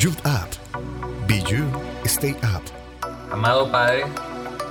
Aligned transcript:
Youth 0.00 0.24
App. 0.24 0.50
Be 1.26 1.42
You, 1.42 1.70
Stay 2.06 2.30
Up. 2.30 2.62
Amado 3.30 3.70
Padre, 3.70 4.06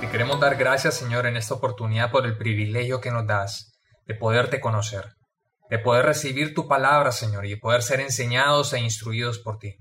te 0.00 0.10
queremos 0.10 0.40
dar 0.40 0.56
gracias, 0.56 0.96
Señor, 0.96 1.24
en 1.24 1.36
esta 1.36 1.54
oportunidad 1.54 2.10
por 2.10 2.26
el 2.26 2.36
privilegio 2.36 3.00
que 3.00 3.12
nos 3.12 3.28
das 3.28 3.80
de 4.08 4.16
poderte 4.16 4.60
conocer, 4.60 5.04
de 5.68 5.78
poder 5.78 6.04
recibir 6.04 6.52
tu 6.52 6.66
palabra, 6.66 7.12
Señor, 7.12 7.46
y 7.46 7.50
de 7.50 7.58
poder 7.58 7.84
ser 7.84 8.00
enseñados 8.00 8.72
e 8.72 8.80
instruidos 8.80 9.38
por 9.38 9.58
ti. 9.58 9.76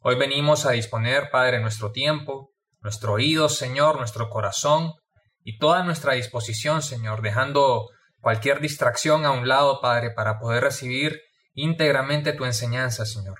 Hoy 0.00 0.16
venimos 0.16 0.66
a 0.66 0.72
disponer, 0.72 1.30
Padre, 1.30 1.60
nuestro 1.60 1.90
tiempo, 1.90 2.50
nuestro 2.82 3.14
oído, 3.14 3.48
Señor, 3.48 3.96
nuestro 3.96 4.28
corazón 4.28 4.92
y 5.42 5.56
toda 5.56 5.84
nuestra 5.84 6.12
disposición, 6.12 6.82
Señor, 6.82 7.22
dejando 7.22 7.88
cualquier 8.20 8.60
distracción 8.60 9.24
a 9.24 9.30
un 9.30 9.48
lado, 9.48 9.80
Padre, 9.80 10.10
para 10.10 10.38
poder 10.38 10.64
recibir 10.64 11.18
íntegramente 11.54 12.34
tu 12.34 12.44
enseñanza, 12.44 13.06
Señor. 13.06 13.38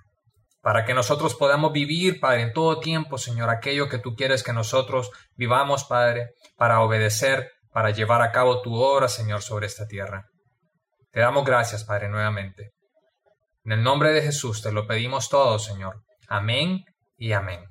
Para 0.60 0.84
que 0.84 0.94
nosotros 0.94 1.34
podamos 1.34 1.72
vivir, 1.72 2.20
Padre, 2.20 2.42
en 2.42 2.52
todo 2.52 2.80
tiempo, 2.80 3.16
Señor, 3.16 3.48
aquello 3.48 3.88
que 3.88 3.98
tú 3.98 4.14
quieres 4.14 4.42
que 4.42 4.52
nosotros 4.52 5.10
vivamos, 5.34 5.84
Padre, 5.84 6.34
para 6.56 6.80
obedecer, 6.80 7.52
para 7.72 7.90
llevar 7.90 8.22
a 8.22 8.30
cabo 8.30 8.60
tu 8.60 8.74
obra, 8.74 9.08
Señor, 9.08 9.42
sobre 9.42 9.66
esta 9.66 9.86
tierra. 9.86 10.28
Te 11.10 11.20
damos 11.20 11.44
gracias, 11.44 11.84
Padre, 11.84 12.08
nuevamente. 12.08 12.72
En 13.64 13.72
el 13.72 13.82
nombre 13.82 14.12
de 14.12 14.22
Jesús 14.22 14.62
te 14.62 14.72
lo 14.72 14.86
pedimos 14.86 15.28
todo, 15.28 15.58
Señor. 15.58 16.02
Amén 16.28 16.84
y 17.16 17.32
amén. 17.32 17.64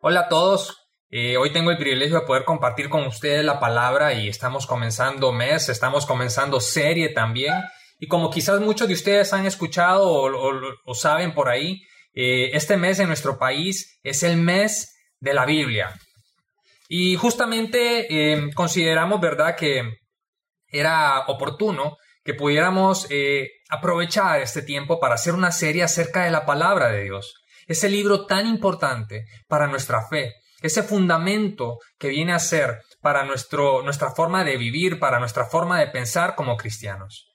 Hola 0.00 0.20
a 0.20 0.28
todos, 0.28 0.84
eh, 1.10 1.36
hoy 1.36 1.52
tengo 1.52 1.70
el 1.70 1.78
privilegio 1.78 2.20
de 2.20 2.26
poder 2.26 2.44
compartir 2.44 2.88
con 2.88 3.06
ustedes 3.06 3.44
la 3.44 3.60
palabra 3.60 4.14
y 4.14 4.28
estamos 4.28 4.66
comenzando 4.66 5.32
mes, 5.32 5.68
estamos 5.68 6.06
comenzando 6.06 6.60
serie 6.60 7.10
también. 7.10 7.54
Y 7.98 8.06
como 8.06 8.30
quizás 8.30 8.60
muchos 8.60 8.88
de 8.88 8.94
ustedes 8.94 9.32
han 9.32 9.46
escuchado 9.46 10.10
o, 10.10 10.94
saben 10.94 11.34
por 11.34 11.48
ahí, 11.48 11.82
eh, 12.12 12.50
este 12.52 12.76
mes 12.76 12.98
en 12.98 13.08
nuestro 13.08 13.38
país 13.38 13.98
es 14.02 14.22
el 14.22 14.36
mes 14.36 14.96
de 15.20 15.34
la 15.34 15.46
Biblia. 15.46 15.94
Y 16.88 17.16
justamente 17.16 18.06
eh, 18.10 18.50
consideramos, 18.54 19.20
¿verdad?, 19.20 19.56
que 19.56 19.82
era 20.68 21.20
oportuno 21.28 21.96
que 22.24 22.34
pudiéramos 22.34 23.06
aprovechar 23.68 24.40
este 24.40 24.62
tiempo 24.62 24.98
para 24.98 25.14
hacer 25.14 25.34
una 25.34 25.52
serie 25.52 25.82
acerca 25.82 26.24
de 26.24 26.30
la 26.30 26.46
palabra 26.46 26.88
de 26.88 27.04
Dios. 27.04 27.34
Ese 27.66 27.88
libro 27.88 28.26
tan 28.26 28.46
importante 28.46 29.26
para 29.48 29.66
nuestra 29.66 30.06
fe, 30.08 30.34
ese 30.60 30.82
fundamento 30.82 31.78
que 31.98 32.08
viene 32.08 32.32
a 32.32 32.38
ser 32.38 32.80
para 33.00 33.24
nuestro, 33.24 33.82
nuestra 33.82 34.10
forma 34.12 34.44
de 34.44 34.56
vivir, 34.56 34.98
para 34.98 35.18
nuestra 35.18 35.44
forma 35.44 35.78
de 35.78 35.88
pensar 35.88 36.34
como 36.34 36.56
cristianos. 36.56 37.33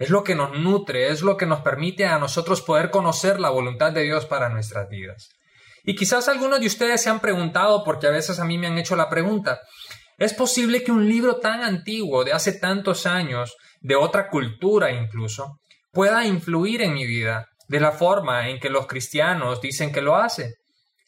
Es 0.00 0.08
lo 0.08 0.24
que 0.24 0.34
nos 0.34 0.58
nutre, 0.58 1.08
es 1.10 1.20
lo 1.20 1.36
que 1.36 1.44
nos 1.44 1.60
permite 1.60 2.06
a 2.06 2.18
nosotros 2.18 2.62
poder 2.62 2.90
conocer 2.90 3.38
la 3.38 3.50
voluntad 3.50 3.92
de 3.92 4.02
Dios 4.02 4.24
para 4.24 4.48
nuestras 4.48 4.88
vidas. 4.88 5.28
Y 5.84 5.94
quizás 5.94 6.26
algunos 6.26 6.58
de 6.58 6.68
ustedes 6.68 7.02
se 7.02 7.10
han 7.10 7.20
preguntado, 7.20 7.84
porque 7.84 8.06
a 8.06 8.10
veces 8.10 8.40
a 8.40 8.46
mí 8.46 8.56
me 8.56 8.66
han 8.66 8.78
hecho 8.78 8.96
la 8.96 9.10
pregunta, 9.10 9.60
¿es 10.16 10.32
posible 10.32 10.82
que 10.82 10.90
un 10.90 11.06
libro 11.06 11.36
tan 11.36 11.62
antiguo, 11.62 12.24
de 12.24 12.32
hace 12.32 12.54
tantos 12.54 13.04
años, 13.04 13.54
de 13.82 13.94
otra 13.94 14.30
cultura 14.30 14.90
incluso, 14.90 15.58
pueda 15.92 16.24
influir 16.24 16.80
en 16.80 16.94
mi 16.94 17.06
vida 17.06 17.48
de 17.68 17.80
la 17.80 17.92
forma 17.92 18.48
en 18.48 18.58
que 18.58 18.70
los 18.70 18.86
cristianos 18.86 19.60
dicen 19.60 19.92
que 19.92 20.00
lo 20.00 20.16
hace? 20.16 20.54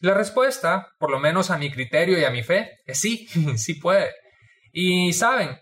La 0.01 0.13
respuesta, 0.13 0.89
por 0.99 1.09
lo 1.09 1.19
menos 1.19 1.49
a 1.49 1.57
mi 1.57 1.71
criterio 1.71 2.19
y 2.19 2.25
a 2.25 2.29
mi 2.29 2.43
fe, 2.43 2.69
es 2.85 2.99
sí, 2.99 3.27
sí 3.57 3.73
puede. 3.73 4.11
Y 4.71 5.13
saben, 5.13 5.57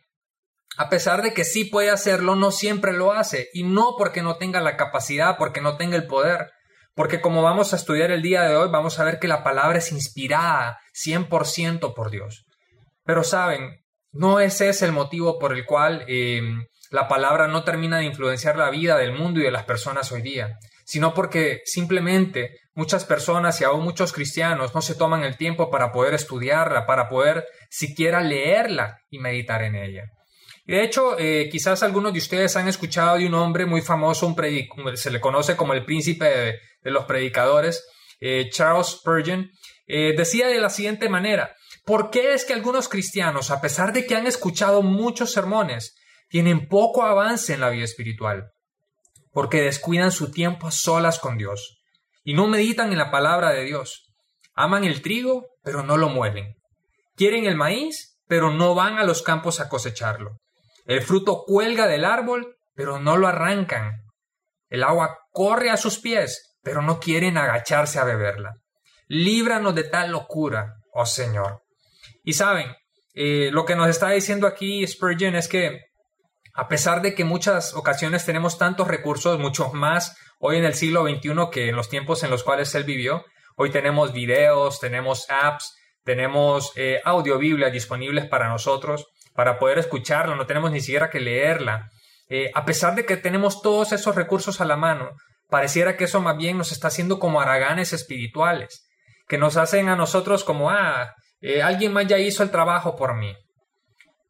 a 0.77 0.89
pesar 0.89 1.21
de 1.21 1.33
que 1.33 1.43
sí 1.43 1.65
puede 1.65 1.89
hacerlo, 1.89 2.35
no 2.35 2.51
siempre 2.51 2.93
lo 2.93 3.11
hace. 3.11 3.49
Y 3.53 3.63
no 3.63 3.95
porque 3.97 4.21
no 4.21 4.37
tenga 4.37 4.61
la 4.61 4.77
capacidad, 4.77 5.37
porque 5.37 5.61
no 5.61 5.77
tenga 5.77 5.95
el 5.95 6.07
poder. 6.07 6.51
Porque 6.95 7.21
como 7.21 7.41
vamos 7.41 7.73
a 7.73 7.75
estudiar 7.75 8.11
el 8.11 8.21
día 8.21 8.43
de 8.43 8.55
hoy, 8.55 8.69
vamos 8.69 8.99
a 8.99 9.03
ver 9.03 9.19
que 9.19 9.27
la 9.27 9.43
palabra 9.43 9.77
es 9.77 9.91
inspirada 9.91 10.79
100% 10.93 11.93
por 11.93 12.11
Dios. 12.11 12.45
Pero 13.05 13.23
saben, 13.23 13.81
no 14.11 14.39
ese 14.39 14.69
es 14.69 14.81
el 14.81 14.91
motivo 14.91 15.39
por 15.39 15.53
el 15.53 15.65
cual 15.65 16.03
em, 16.07 16.65
la 16.89 17.07
palabra 17.07 17.47
no 17.47 17.63
termina 17.63 17.99
de 17.99 18.05
influenciar 18.05 18.57
la 18.57 18.69
vida 18.69 18.97
del 18.97 19.13
mundo 19.13 19.39
y 19.39 19.43
de 19.43 19.51
las 19.51 19.63
personas 19.63 20.11
hoy 20.11 20.21
día, 20.21 20.57
sino 20.85 21.13
porque 21.13 21.61
simplemente 21.65 22.61
Muchas 22.73 23.03
personas 23.03 23.59
y 23.59 23.65
aún 23.65 23.83
muchos 23.83 24.13
cristianos 24.13 24.73
no 24.73 24.81
se 24.81 24.95
toman 24.95 25.23
el 25.23 25.35
tiempo 25.35 25.69
para 25.69 25.91
poder 25.91 26.13
estudiarla, 26.13 26.85
para 26.85 27.09
poder 27.09 27.45
siquiera 27.69 28.21
leerla 28.21 28.99
y 29.09 29.19
meditar 29.19 29.61
en 29.61 29.75
ella. 29.75 30.03
De 30.65 30.83
hecho, 30.83 31.17
eh, 31.17 31.49
quizás 31.51 31.83
algunos 31.83 32.13
de 32.13 32.19
ustedes 32.19 32.55
han 32.55 32.67
escuchado 32.67 33.17
de 33.17 33.27
un 33.27 33.33
hombre 33.33 33.65
muy 33.65 33.81
famoso, 33.81 34.27
un 34.27 34.35
se 34.95 35.11
le 35.11 35.19
conoce 35.19 35.55
como 35.55 35.73
el 35.73 35.85
príncipe 35.85 36.25
de, 36.25 36.91
los 36.91 37.05
predicadores, 37.05 37.85
eh, 38.19 38.49
Charles 38.51 38.87
Spurgeon, 38.87 39.49
eh, 39.87 40.13
decía 40.15 40.47
de 40.47 40.61
la 40.61 40.69
siguiente 40.69 41.09
manera, 41.09 41.55
¿por 41.85 42.09
qué 42.09 42.33
es 42.33 42.45
que 42.45 42.53
algunos 42.53 42.87
cristianos, 42.87 43.51
a 43.51 43.59
pesar 43.59 43.91
de 43.91 44.05
que 44.05 44.15
han 44.15 44.27
escuchado 44.27 44.81
muchos 44.81 45.31
sermones, 45.31 45.95
tienen 46.29 46.67
poco 46.67 47.03
avance 47.03 47.53
en 47.53 47.61
la 47.61 47.69
vida 47.69 47.83
espiritual? 47.83 48.51
Porque 49.31 49.61
descuidan 49.61 50.11
su 50.11 50.31
tiempo 50.31 50.67
a 50.67 50.71
solas 50.71 51.19
con 51.19 51.37
Dios 51.37 51.81
y 52.23 52.33
no 52.33 52.47
meditan 52.47 52.91
en 52.91 52.97
la 52.97 53.11
palabra 53.11 53.51
de 53.51 53.63
Dios. 53.63 54.13
Aman 54.53 54.83
el 54.83 55.01
trigo, 55.01 55.47
pero 55.63 55.83
no 55.83 55.97
lo 55.97 56.09
muelen. 56.09 56.55
Quieren 57.15 57.45
el 57.45 57.55
maíz, 57.55 58.19
pero 58.27 58.51
no 58.51 58.75
van 58.75 58.97
a 58.97 59.03
los 59.03 59.21
campos 59.21 59.59
a 59.59 59.69
cosecharlo. 59.69 60.37
El 60.85 61.01
fruto 61.01 61.43
cuelga 61.45 61.87
del 61.87 62.05
árbol, 62.05 62.57
pero 62.73 62.99
no 62.99 63.17
lo 63.17 63.27
arrancan. 63.27 64.03
El 64.69 64.83
agua 64.83 65.19
corre 65.31 65.69
a 65.69 65.77
sus 65.77 65.99
pies, 65.99 66.57
pero 66.63 66.81
no 66.81 66.99
quieren 66.99 67.37
agacharse 67.37 67.99
a 67.99 68.05
beberla. 68.05 68.55
Líbranos 69.07 69.75
de 69.75 69.83
tal 69.83 70.11
locura, 70.11 70.75
oh 70.93 71.05
Señor. 71.05 71.63
Y 72.23 72.33
saben, 72.33 72.75
eh, 73.13 73.49
lo 73.51 73.65
que 73.65 73.75
nos 73.75 73.89
está 73.89 74.09
diciendo 74.09 74.47
aquí 74.47 74.85
Spurgeon 74.87 75.35
es 75.35 75.47
que 75.47 75.91
a 76.53 76.67
pesar 76.67 77.01
de 77.01 77.13
que 77.13 77.23
muchas 77.23 77.73
ocasiones 77.73 78.25
tenemos 78.25 78.57
tantos 78.57 78.87
recursos, 78.87 79.39
muchos 79.39 79.73
más 79.73 80.17
hoy 80.39 80.57
en 80.57 80.65
el 80.65 80.73
siglo 80.73 81.03
XXI 81.03 81.49
que 81.51 81.69
en 81.69 81.75
los 81.75 81.89
tiempos 81.89 82.23
en 82.23 82.29
los 82.29 82.43
cuales 82.43 82.73
él 82.75 82.83
vivió, 82.83 83.25
hoy 83.55 83.69
tenemos 83.69 84.11
videos, 84.13 84.79
tenemos 84.79 85.27
apps, 85.29 85.75
tenemos 86.03 86.73
eh, 86.75 86.99
audiobiblias 87.03 87.71
disponibles 87.71 88.27
para 88.27 88.49
nosotros, 88.49 89.07
para 89.33 89.59
poder 89.59 89.79
escucharla, 89.79 90.35
no 90.35 90.45
tenemos 90.45 90.71
ni 90.71 90.81
siquiera 90.81 91.09
que 91.09 91.19
leerla. 91.19 91.89
Eh, 92.29 92.51
a 92.53 92.65
pesar 92.65 92.95
de 92.95 93.05
que 93.05 93.17
tenemos 93.17 93.61
todos 93.61 93.91
esos 93.91 94.15
recursos 94.15 94.61
a 94.61 94.65
la 94.65 94.77
mano, 94.77 95.11
pareciera 95.49 95.97
que 95.97 96.05
eso 96.05 96.21
más 96.21 96.37
bien 96.37 96.57
nos 96.57 96.71
está 96.71 96.87
haciendo 96.87 97.19
como 97.19 97.41
haraganes 97.41 97.93
espirituales, 97.93 98.87
que 99.27 99.37
nos 99.37 99.57
hacen 99.57 99.89
a 99.89 99.95
nosotros 99.95 100.43
como, 100.43 100.69
ah, 100.69 101.13
eh, 101.41 101.61
alguien 101.61 101.93
más 101.93 102.07
ya 102.07 102.17
hizo 102.17 102.43
el 102.43 102.51
trabajo 102.51 102.95
por 102.95 103.15
mí 103.15 103.35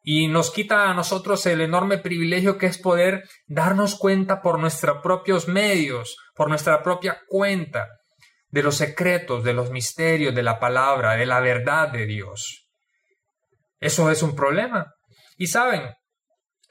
y 0.04 0.28
nos 0.28 0.52
quita 0.52 0.90
a 0.90 0.94
nosotros 0.94 1.46
el 1.46 1.62
enorme 1.62 1.98
privilegio 1.98 2.58
que 2.58 2.66
es 2.66 2.78
poder 2.78 3.24
darnos 3.48 3.96
cuenta 3.96 4.42
por 4.42 4.60
nuestros 4.60 5.02
propios 5.02 5.48
medios, 5.48 6.18
por 6.36 6.50
nuestra 6.50 6.82
propia 6.82 7.20
cuenta, 7.28 7.88
de 8.50 8.64
los 8.64 8.76
secretos, 8.76 9.44
de 9.44 9.54
los 9.54 9.72
misterios, 9.72 10.36
de 10.36 10.44
la 10.44 10.60
palabra, 10.60 11.16
de 11.16 11.26
la 11.26 11.40
verdad 11.40 11.90
de 11.90 12.06
Dios. 12.06 12.61
Eso 13.82 14.10
es 14.10 14.24
un 14.24 14.34
problema. 14.34 14.94
Y 15.38 15.48
saben, 15.48 15.90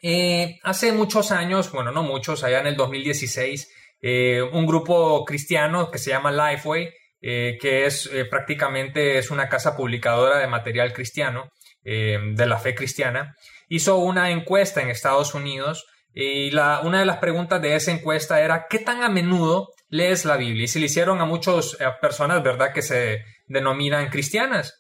eh, 0.03 0.59
hace 0.63 0.93
muchos 0.93 1.31
años, 1.31 1.71
bueno, 1.71 1.93
no 1.93 2.03
muchos, 2.03 2.43
allá 2.43 2.61
en 2.61 2.69
el 2.69 2.77
2016, 2.77 3.71
eh, 4.01 4.41
un 4.41 4.65
grupo 4.65 5.23
cristiano 5.27 5.91
que 5.91 5.99
se 5.99 6.09
llama 6.09 6.33
Lifeway, 6.33 6.89
eh, 7.21 7.59
que 7.61 7.85
es 7.85 8.11
prácticamente 8.31 9.19
es 9.19 9.31
una 9.31 9.51
casa 9.51 9.77
publicadora 9.77 10.39
de 10.39 10.47
material 10.47 10.95
cristiano, 10.95 11.51
eh, 11.83 12.19
de 12.35 12.47
la 12.47 12.59
fe 12.59 12.75
cristiana, 12.75 13.35
hizo 13.71 13.97
una 13.97 14.31
encuesta 14.31 14.83
en 14.83 14.91
Estados 14.91 15.35
Unidos 15.35 15.87
y 16.13 16.51
la, 16.51 16.81
una 16.81 16.99
de 16.99 17.07
las 17.07 17.17
preguntas 17.17 17.63
de 17.63 17.75
esa 17.75 17.91
encuesta 17.91 18.39
era 18.43 18.67
¿qué 18.69 18.81
tan 18.81 19.03
a 19.03 19.09
menudo 19.09 19.71
lees 19.89 20.27
la 20.27 20.37
Biblia? 20.37 20.65
Y 20.65 20.69
se 20.69 20.79
le 20.79 20.87
hicieron 20.87 21.23
a 21.23 21.25
muchas 21.25 21.79
eh, 21.81 21.87
personas, 21.99 22.43
¿verdad?, 22.43 22.75
que 22.75 22.83
se 22.83 23.21
denominan 23.47 24.11
cristianas. 24.11 24.80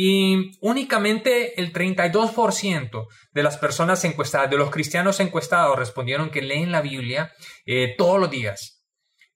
Y 0.00 0.52
únicamente 0.60 1.60
el 1.60 1.72
32% 1.72 3.08
de 3.32 3.42
las 3.42 3.58
personas 3.58 4.04
encuestadas, 4.04 4.48
de 4.48 4.56
los 4.56 4.70
cristianos 4.70 5.18
encuestados, 5.18 5.76
respondieron 5.76 6.30
que 6.30 6.40
leen 6.40 6.70
la 6.70 6.82
Biblia 6.82 7.32
eh, 7.66 7.96
todos 7.98 8.20
los 8.20 8.30
días. 8.30 8.84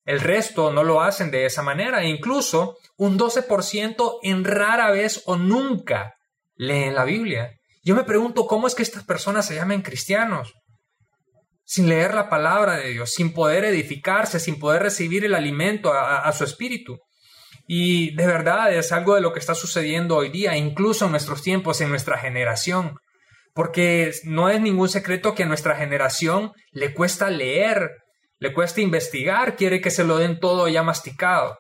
El 0.04 0.20
resto 0.20 0.72
no 0.72 0.84
lo 0.84 1.02
hacen 1.02 1.32
de 1.32 1.46
esa 1.46 1.64
manera. 1.64 2.04
E 2.04 2.08
incluso 2.08 2.76
un 2.96 3.18
12% 3.18 4.20
en 4.22 4.44
rara 4.44 4.92
vez 4.92 5.24
o 5.26 5.34
nunca 5.34 6.14
leen 6.54 6.94
la 6.94 7.02
Biblia. 7.02 7.58
Yo 7.82 7.96
me 7.96 8.04
pregunto 8.04 8.46
cómo 8.46 8.68
es 8.68 8.76
que 8.76 8.84
estas 8.84 9.02
personas 9.02 9.44
se 9.44 9.56
llaman 9.56 9.82
cristianos, 9.82 10.54
sin 11.64 11.88
leer 11.88 12.14
la 12.14 12.28
palabra 12.28 12.76
de 12.76 12.90
Dios, 12.90 13.10
sin 13.10 13.32
poder 13.32 13.64
edificarse, 13.64 14.38
sin 14.38 14.60
poder 14.60 14.84
recibir 14.84 15.24
el 15.24 15.34
alimento 15.34 15.92
a, 15.92 16.30
su 16.32 16.44
espíritu. 16.44 17.00
Y 17.66 18.14
de 18.16 18.26
verdad 18.26 18.72
es 18.74 18.92
algo 18.92 19.14
de 19.14 19.20
lo 19.20 19.32
que 19.32 19.38
está 19.38 19.54
sucediendo 19.54 20.16
hoy 20.16 20.30
día, 20.30 20.56
incluso 20.56 21.06
en 21.06 21.12
nuestros 21.12 21.42
tiempos, 21.42 21.80
en 21.80 21.90
nuestra 21.90 22.18
generación. 22.18 22.98
Porque 23.54 24.12
no 24.24 24.48
es 24.48 24.60
ningún 24.60 24.88
secreto 24.88 25.34
que 25.34 25.42
a 25.42 25.46
nuestra 25.46 25.76
generación 25.76 26.52
le 26.70 26.94
cuesta 26.94 27.30
leer, 27.30 27.90
le 28.38 28.52
cuesta 28.52 28.80
investigar, 28.80 29.56
quiere 29.56 29.80
que 29.80 29.90
se 29.90 30.04
lo 30.04 30.18
den 30.18 30.40
todo 30.40 30.68
ya 30.68 30.82
masticado. 30.82 31.58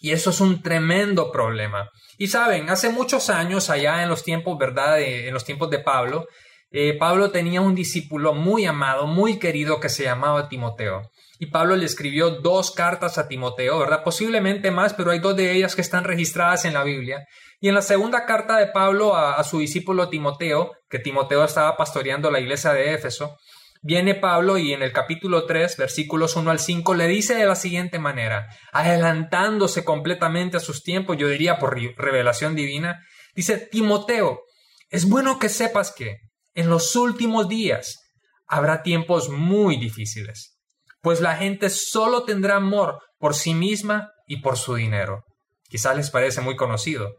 Y 0.00 0.12
eso 0.12 0.30
es 0.30 0.40
un 0.40 0.62
tremendo 0.62 1.30
problema. 1.30 1.88
Y 2.16 2.28
saben, 2.28 2.70
hace 2.70 2.90
muchos 2.90 3.28
años, 3.28 3.68
allá 3.68 4.02
en 4.02 4.08
los 4.08 4.24
tiempos, 4.24 4.58
¿verdad? 4.58 5.00
en 5.00 5.32
los 5.32 5.44
tiempos 5.44 5.70
de 5.70 5.78
Pablo, 5.78 6.26
eh, 6.70 6.96
Pablo 6.98 7.30
tenía 7.30 7.60
un 7.60 7.74
discípulo 7.74 8.32
muy 8.32 8.64
amado, 8.64 9.06
muy 9.06 9.38
querido, 9.38 9.80
que 9.80 9.88
se 9.88 10.04
llamaba 10.04 10.48
Timoteo. 10.48 11.10
Y 11.42 11.46
Pablo 11.46 11.74
le 11.74 11.86
escribió 11.86 12.42
dos 12.42 12.70
cartas 12.70 13.16
a 13.16 13.26
Timoteo, 13.26 13.78
¿verdad? 13.78 14.04
Posiblemente 14.04 14.70
más, 14.70 14.92
pero 14.92 15.10
hay 15.10 15.20
dos 15.20 15.34
de 15.34 15.52
ellas 15.52 15.74
que 15.74 15.80
están 15.80 16.04
registradas 16.04 16.66
en 16.66 16.74
la 16.74 16.84
Biblia. 16.84 17.24
Y 17.60 17.68
en 17.68 17.74
la 17.74 17.80
segunda 17.80 18.26
carta 18.26 18.58
de 18.58 18.66
Pablo 18.66 19.16
a, 19.16 19.42
su 19.42 19.58
discípulo 19.58 20.10
Timoteo, 20.10 20.72
que 20.90 20.98
Timoteo 20.98 21.42
estaba 21.42 21.78
pastoreando 21.78 22.30
la 22.30 22.40
iglesia 22.40 22.74
de 22.74 22.92
Éfeso, 22.92 23.38
Viene 23.82 24.14
Pablo 24.14 24.58
y 24.58 24.74
en 24.74 24.82
el 24.82 24.92
capítulo 24.92 25.46
3, 25.46 25.78
versículos 25.78 26.36
1 26.36 26.50
al 26.50 26.58
5, 26.58 26.92
le 26.92 27.06
dice 27.06 27.34
de 27.34 27.46
la 27.46 27.54
siguiente 27.54 27.98
manera, 27.98 28.46
adelantándose 28.72 29.86
completamente 29.86 30.58
a 30.58 30.60
sus 30.60 30.82
tiempos, 30.82 31.16
yo 31.16 31.28
diría 31.28 31.58
por 31.58 31.80
revelación 31.96 32.54
divina, 32.54 33.00
dice, 33.34 33.56
Timoteo, 33.56 34.42
es 34.90 35.08
bueno 35.08 35.38
que 35.38 35.48
sepas 35.48 35.94
que 35.96 36.18
en 36.52 36.68
los 36.68 36.94
últimos 36.94 37.48
días 37.48 38.12
habrá 38.46 38.82
tiempos 38.82 39.30
muy 39.30 39.78
difíciles, 39.78 40.59
pues 41.02 41.20
la 41.20 41.36
gente 41.36 41.70
solo 41.70 42.24
tendrá 42.24 42.56
amor 42.56 42.98
por 43.18 43.34
sí 43.34 43.54
misma 43.54 44.12
y 44.26 44.40
por 44.40 44.56
su 44.56 44.74
dinero. 44.74 45.24
Quizás 45.68 45.96
les 45.96 46.10
parece 46.10 46.40
muy 46.40 46.56
conocido. 46.56 47.10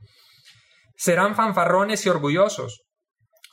Serán 0.96 1.36
fanfarrones 1.36 2.06
y 2.06 2.10
orgullosos 2.10 2.82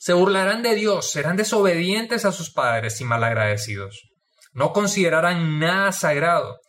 se 0.00 0.12
burlarán 0.12 0.62
de 0.62 0.76
Dios, 0.76 1.10
serán 1.10 1.36
desobedientes 1.36 2.24
a 2.24 2.30
sus 2.30 2.52
padres 2.52 3.00
y 3.00 3.04
malagradecidos. 3.04 4.08
No 4.52 4.72
considerarán 4.72 5.58
nada 5.58 5.90
sagrado. 5.90 6.60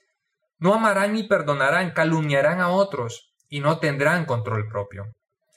No 0.58 0.74
amarán 0.74 1.14
ni 1.14 1.24
perdonarán, 1.28 1.92
calumniarán 1.92 2.60
a 2.60 2.70
otros 2.70 3.32
y 3.48 3.60
no 3.60 3.80
tendrán 3.80 4.26
control 4.26 4.68
propio. 4.68 5.06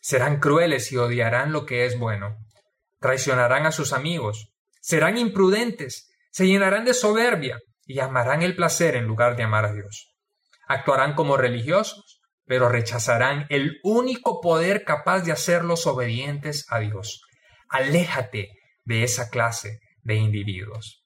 Serán 0.03 0.39
crueles 0.39 0.93
y 0.93 0.99
odiarán 0.99 1.51
lo 1.51 1.65
que 1.65 1.87
es 1.87 1.99
bueno. 1.99 2.37
Traicionarán 3.01 3.65
a 3.65 3.73
sus 3.73 3.95
amigos. 3.95 4.53
Serán 4.81 5.17
imprudentes, 5.17 6.11
se 6.31 6.47
llenarán 6.47 6.85
de 6.85 6.93
soberbia 6.95 7.59
y 7.87 8.01
amarán 8.01 8.43
el 8.43 8.57
placer 8.57 8.97
en 8.97 9.05
lugar 9.05 9.37
de 9.37 9.43
amar 9.43 9.65
a 9.65 9.73
Dios. 9.73 10.15
Actuarán 10.69 11.15
como 11.15 11.37
religiosos, 11.37 12.21
pero 12.47 12.69
rechazarán 12.69 13.47
el 13.49 13.79
único 13.83 14.41
poder 14.41 14.85
capaz 14.85 15.21
de 15.21 15.33
hacerlos 15.33 15.87
obedientes 15.87 16.67
a 16.69 16.79
Dios 16.79 17.23
aléjate 17.73 18.51
de 18.85 19.03
esa 19.03 19.31
clase 19.31 19.81
de 20.03 20.17
individuos. 20.17 21.03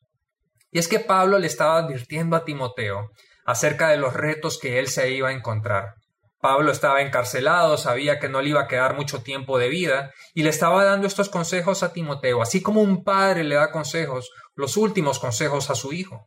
Y 0.71 0.79
es 0.79 0.89
que 0.89 0.99
Pablo 0.99 1.39
le 1.39 1.47
estaba 1.47 1.79
advirtiendo 1.79 2.37
a 2.37 2.45
Timoteo 2.45 3.11
acerca 3.47 3.89
de 3.89 3.97
los 3.97 4.13
retos 4.13 4.59
que 4.59 4.79
él 4.81 4.89
se 4.89 5.11
iba 5.13 5.29
a 5.29 5.33
encontrar. 5.33 5.95
Pablo 6.41 6.73
estaba 6.73 7.01
encarcelado, 7.01 7.77
sabía 7.79 8.19
que 8.19 8.29
no 8.29 8.43
le 8.43 8.51
iba 8.51 8.63
a 8.63 8.67
quedar 8.67 8.95
mucho 8.95 9.23
tiempo 9.23 9.59
de 9.59 9.69
vida 9.69 10.13
y 10.35 10.43
le 10.43 10.51
estaba 10.51 10.85
dando 10.85 11.07
estos 11.07 11.29
consejos 11.29 11.83
a 11.83 11.93
Timoteo, 11.93 12.43
así 12.43 12.61
como 12.61 12.83
un 12.83 13.05
padre 13.05 13.45
le 13.45 13.55
da 13.55 13.71
consejos, 13.71 14.31
los 14.55 14.77
últimos 14.77 15.19
consejos 15.19 15.71
a 15.71 15.75
su 15.77 15.93
hijo. 15.93 16.27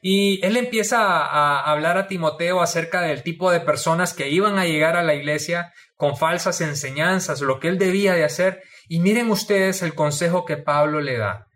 Y 0.00 0.44
él 0.44 0.56
empieza 0.56 1.00
a, 1.00 1.70
hablar 1.70 1.98
a 1.98 2.06
Timoteo 2.06 2.60
acerca 2.60 3.02
del 3.02 3.22
tipo 3.22 3.50
de 3.50 3.60
personas 3.60 4.14
que 4.14 4.28
iban 4.28 4.58
a 4.58 4.64
llegar 4.64 4.96
a 4.96 5.02
la 5.02 5.14
iglesia 5.14 5.72
con 5.96 6.16
falsas 6.16 6.60
enseñanzas, 6.60 7.40
lo 7.40 7.58
que 7.58 7.68
él 7.68 7.78
debía 7.78 8.14
de 8.14 8.24
hacer. 8.24 8.62
Y 8.88 9.00
miren 9.00 9.30
ustedes 9.30 9.82
el 9.82 9.94
consejo 9.94 10.44
que 10.44 10.56
Pablo 10.56 11.00
le 11.00 11.18
da. 11.18 11.46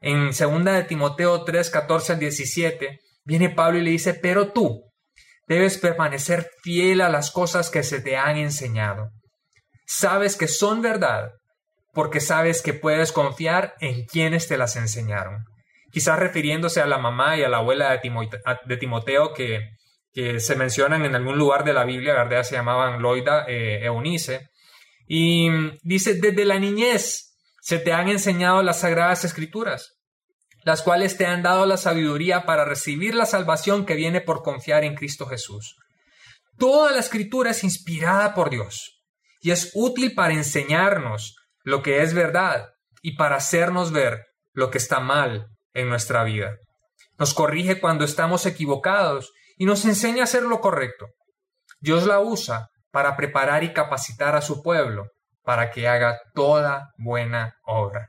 En 0.00 0.30
2 0.32 0.64
de 0.64 0.82
Timoteo 0.84 1.44
3, 1.44 1.70
14 1.70 2.12
al 2.14 2.18
17, 2.18 3.00
viene 3.24 3.50
Pablo 3.50 3.78
y 3.78 3.82
le 3.82 3.90
dice, 3.90 4.14
pero 4.14 4.52
tú 4.52 4.82
debes 5.46 5.78
permanecer 5.78 6.50
fiel 6.62 7.00
a 7.00 7.08
las 7.08 7.30
cosas 7.30 7.70
que 7.70 7.82
se 7.82 8.00
te 8.00 8.16
han 8.16 8.36
enseñado. 8.36 9.10
Sabes 9.86 10.36
que 10.36 10.48
son 10.48 10.82
verdad, 10.82 11.30
porque 11.92 12.20
sabes 12.20 12.60
que 12.62 12.74
puedes 12.74 13.12
confiar 13.12 13.74
en 13.80 14.04
quienes 14.06 14.48
te 14.48 14.58
las 14.58 14.76
enseñaron 14.76 15.44
quizás 15.94 16.18
refiriéndose 16.18 16.80
a 16.80 16.86
la 16.86 16.98
mamá 16.98 17.36
y 17.36 17.44
a 17.44 17.48
la 17.48 17.58
abuela 17.58 17.92
de, 17.92 18.76
Timoteo, 18.76 19.32
que, 19.32 19.60
se 20.40 20.56
mencionan 20.56 21.04
en 21.04 21.14
algún 21.14 21.38
lugar 21.38 21.62
de 21.62 21.72
la 21.72 21.84
Biblia, 21.84 22.14
¿verdad? 22.14 22.42
Se 22.42 22.56
llamaban 22.56 23.00
Loida 23.00 23.44
e 23.46 23.84
Eunice. 23.84 24.50
Y 25.06 25.48
dice, 25.84 26.14
desde 26.14 26.44
la 26.44 26.58
niñez 26.58 27.36
se 27.60 27.78
te 27.78 27.92
han 27.92 28.08
enseñado 28.08 28.64
las 28.64 28.80
sagradas 28.80 29.24
escrituras, 29.24 30.00
las 30.64 30.82
cuales 30.82 31.16
te 31.16 31.26
han 31.26 31.44
dado 31.44 31.64
la 31.64 31.76
sabiduría 31.76 32.44
para 32.44 32.64
recibir 32.64 33.14
la 33.14 33.26
salvación 33.26 33.86
que 33.86 33.94
viene 33.94 34.20
por 34.20 34.42
confiar 34.42 34.82
en 34.82 34.96
Cristo 34.96 35.26
Jesús. 35.26 35.76
Toda 36.58 36.90
la 36.90 36.98
escritura 36.98 37.52
es 37.52 37.62
inspirada 37.62 38.34
por 38.34 38.50
Dios 38.50 39.00
y 39.40 39.52
es 39.52 39.70
útil 39.74 40.12
para 40.14 40.34
enseñarnos 40.34 41.36
lo 41.62 41.82
que 41.82 42.02
es 42.02 42.14
verdad 42.14 42.70
y 43.00 43.16
para 43.16 43.36
hacernos 43.36 43.92
ver 43.92 44.26
lo 44.52 44.70
que 44.70 44.78
está 44.78 44.98
mal 44.98 45.53
en 45.74 45.88
nuestra 45.88 46.24
vida. 46.24 46.52
Nos 47.18 47.34
corrige 47.34 47.80
cuando 47.80 48.04
estamos 48.04 48.46
equivocados 48.46 49.32
y 49.56 49.66
nos 49.66 49.84
enseña 49.84 50.22
a 50.22 50.24
hacer 50.24 50.42
lo 50.42 50.60
correcto. 50.60 51.06
Dios 51.80 52.06
la 52.06 52.20
usa 52.20 52.68
para 52.90 53.16
preparar 53.16 53.62
y 53.64 53.72
capacitar 53.72 54.34
a 54.36 54.40
su 54.40 54.62
pueblo 54.62 55.08
para 55.42 55.70
que 55.70 55.86
haga 55.86 56.18
toda 56.34 56.92
buena 56.96 57.54
obra. 57.66 58.08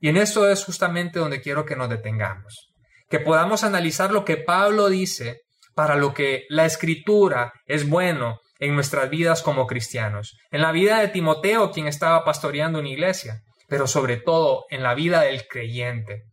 Y 0.00 0.08
en 0.08 0.16
esto 0.16 0.48
es 0.48 0.64
justamente 0.64 1.18
donde 1.18 1.40
quiero 1.40 1.64
que 1.64 1.76
nos 1.76 1.88
detengamos, 1.88 2.72
que 3.08 3.20
podamos 3.20 3.64
analizar 3.64 4.12
lo 4.12 4.24
que 4.24 4.36
Pablo 4.36 4.88
dice 4.88 5.40
para 5.74 5.96
lo 5.96 6.12
que 6.12 6.44
la 6.48 6.66
escritura 6.66 7.52
es 7.66 7.88
bueno 7.88 8.40
en 8.58 8.74
nuestras 8.74 9.10
vidas 9.10 9.42
como 9.42 9.66
cristianos, 9.66 10.36
en 10.50 10.62
la 10.62 10.72
vida 10.72 11.00
de 11.00 11.08
Timoteo, 11.08 11.70
quien 11.70 11.86
estaba 11.86 12.24
pastoreando 12.24 12.78
una 12.78 12.88
iglesia, 12.88 13.40
pero 13.68 13.86
sobre 13.86 14.16
todo 14.16 14.64
en 14.70 14.82
la 14.82 14.94
vida 14.94 15.22
del 15.22 15.46
creyente, 15.46 16.24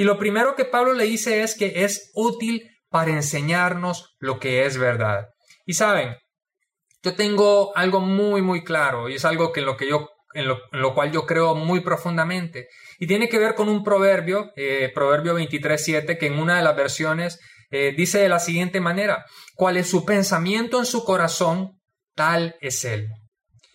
y 0.00 0.04
lo 0.04 0.16
primero 0.16 0.56
que 0.56 0.64
Pablo 0.64 0.94
le 0.94 1.04
dice 1.04 1.42
es 1.42 1.54
que 1.54 1.84
es 1.84 2.10
útil 2.14 2.70
para 2.88 3.10
enseñarnos 3.10 4.16
lo 4.18 4.38
que 4.38 4.64
es 4.64 4.78
verdad. 4.78 5.26
Y 5.66 5.74
saben, 5.74 6.16
yo 7.02 7.14
tengo 7.16 7.76
algo 7.76 8.00
muy, 8.00 8.40
muy 8.40 8.64
claro 8.64 9.10
y 9.10 9.16
es 9.16 9.26
algo 9.26 9.52
que 9.52 9.60
en 9.60 9.66
lo, 9.66 9.76
que 9.76 9.90
yo, 9.90 10.08
en 10.32 10.48
lo, 10.48 10.94
cual 10.94 11.12
yo 11.12 11.26
creo 11.26 11.54
muy 11.54 11.80
profundamente. 11.80 12.68
Y 12.98 13.06
tiene 13.06 13.28
que 13.28 13.38
ver 13.38 13.54
con 13.54 13.68
un 13.68 13.84
proverbio, 13.84 14.52
eh, 14.56 14.90
Proverbio 14.94 15.38
23.7, 15.38 16.16
que 16.16 16.28
en 16.28 16.38
una 16.38 16.56
de 16.56 16.62
las 16.62 16.76
versiones 16.76 17.38
eh, 17.70 17.92
dice 17.94 18.20
de 18.20 18.30
la 18.30 18.38
siguiente 18.38 18.80
manera, 18.80 19.26
cuál 19.54 19.76
es 19.76 19.90
su 19.90 20.06
pensamiento 20.06 20.78
en 20.78 20.86
su 20.86 21.04
corazón, 21.04 21.78
tal 22.14 22.56
es 22.62 22.86
él. 22.86 23.08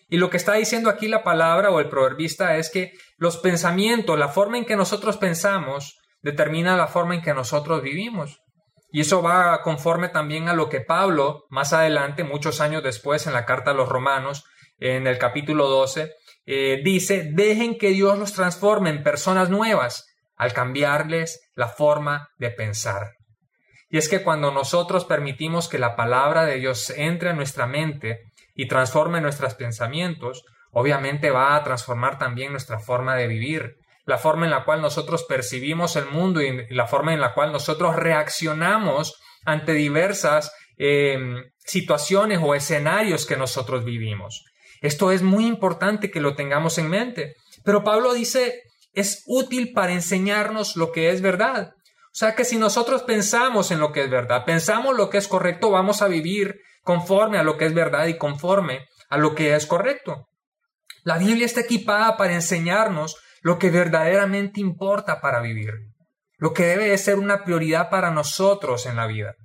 Y 0.08 0.16
lo 0.16 0.28
que 0.28 0.38
está 0.38 0.54
diciendo 0.54 0.90
aquí 0.90 1.06
la 1.06 1.22
palabra 1.22 1.70
o 1.70 1.78
el 1.78 1.88
proverbista 1.88 2.56
es 2.56 2.68
que 2.68 2.94
los 3.16 3.36
pensamientos, 3.36 4.18
la 4.18 4.26
forma 4.26 4.58
en 4.58 4.64
que 4.64 4.74
nosotros 4.74 5.18
pensamos, 5.18 6.00
determina 6.26 6.76
la 6.76 6.88
forma 6.88 7.14
en 7.14 7.22
que 7.22 7.32
nosotros 7.32 7.82
vivimos. 7.82 8.42
Y 8.90 9.02
eso 9.02 9.22
va 9.22 9.62
conforme 9.62 10.08
también 10.08 10.48
a 10.48 10.54
lo 10.54 10.68
que 10.68 10.80
Pablo, 10.80 11.44
más 11.50 11.72
adelante, 11.72 12.24
muchos 12.24 12.60
años 12.60 12.82
después, 12.82 13.28
en 13.28 13.32
la 13.32 13.44
carta 13.44 13.70
a 13.70 13.74
los 13.74 13.88
romanos, 13.88 14.44
en 14.80 15.06
el 15.06 15.18
capítulo 15.18 15.68
12, 15.68 16.10
eh, 16.46 16.80
dice, 16.84 17.30
dejen 17.32 17.78
que 17.78 17.90
Dios 17.90 18.18
los 18.18 18.32
transforme 18.32 18.90
en 18.90 19.04
personas 19.04 19.50
nuevas 19.50 20.08
al 20.36 20.52
cambiarles 20.52 21.48
la 21.54 21.68
forma 21.68 22.30
de 22.38 22.50
pensar. 22.50 23.12
Y 23.88 23.98
es 23.98 24.08
que 24.08 24.24
cuando 24.24 24.50
nosotros 24.50 25.04
permitimos 25.04 25.68
que 25.68 25.78
la 25.78 25.94
palabra 25.94 26.44
de 26.44 26.56
Dios 26.56 26.90
entre 26.90 27.30
en 27.30 27.36
nuestra 27.36 27.68
mente 27.68 28.32
y 28.56 28.66
transforme 28.66 29.20
nuestros 29.20 29.54
pensamientos, 29.54 30.44
obviamente 30.72 31.30
va 31.30 31.54
a 31.54 31.62
transformar 31.62 32.18
también 32.18 32.50
nuestra 32.50 32.80
forma 32.80 33.14
de 33.14 33.28
vivir, 33.28 33.76
la 34.06 34.18
forma 34.18 34.46
en 34.46 34.52
la 34.52 34.64
cual 34.64 34.80
nosotros 34.80 35.24
percibimos 35.24 35.96
el 35.96 36.06
mundo 36.06 36.40
y 36.40 36.66
la 36.70 36.86
forma 36.86 37.12
en 37.12 37.20
la 37.20 37.34
cual 37.34 37.52
nosotros 37.52 37.96
reaccionamos 37.96 39.20
ante 39.44 39.72
diversas 39.72 40.52
em, 40.76 41.42
situaciones 41.58 42.38
o 42.42 42.54
escenarios 42.54 43.26
que 43.26 43.36
nosotros 43.36 43.84
vivimos. 43.84 44.44
Esto 44.80 45.10
es 45.10 45.22
muy 45.22 45.46
importante 45.46 46.10
que 46.10 46.20
lo 46.20 46.34
tengamos 46.34 46.78
en 46.78 46.88
mente. 46.88 47.34
Pero 47.64 47.82
Pablo 47.82 48.14
dice, 48.14 48.62
es 48.92 49.24
útil 49.26 49.72
para 49.72 49.92
enseñarnos 49.92 50.76
lo 50.76 50.92
que 50.92 51.10
es 51.10 51.20
verdad. 51.20 51.72
O 52.16 52.18
sea 52.18 52.34
que 52.36 52.44
si 52.44 52.58
nosotros 52.58 53.02
pensamos 53.02 53.72
en 53.72 53.80
lo 53.80 53.92
que 53.92 54.04
es 54.04 54.10
verdad, 54.10 54.44
pensamos 54.46 54.96
lo 54.96 55.10
que 55.10 55.18
es 55.18 55.26
correcto, 55.26 55.70
vamos 55.70 56.00
a 56.00 56.08
vivir 56.08 56.60
conforme 56.82 57.38
a 57.38 57.42
lo 57.42 57.56
que 57.56 57.66
es 57.66 57.74
verdad 57.74 58.06
y 58.06 58.16
conforme 58.16 58.86
a 59.10 59.18
lo 59.18 59.34
que 59.34 59.54
es 59.54 59.66
correcto. 59.66 60.28
La 61.02 61.18
Biblia 61.18 61.44
está 61.44 61.60
equipada 61.60 62.16
para 62.16 62.34
enseñarnos 62.34 63.16
lo 63.46 63.60
que 63.60 63.70
verdaderamente 63.70 64.60
importa 64.60 65.20
para 65.20 65.40
vivir, 65.40 65.72
lo 66.36 66.52
que 66.52 66.64
debe 66.64 66.88
de 66.88 66.98
ser 66.98 67.14
una 67.14 67.44
prioridad 67.44 67.90
para 67.90 68.10
nosotros 68.10 68.86
en 68.86 68.96
la 68.96 69.06
vida. 69.06 69.36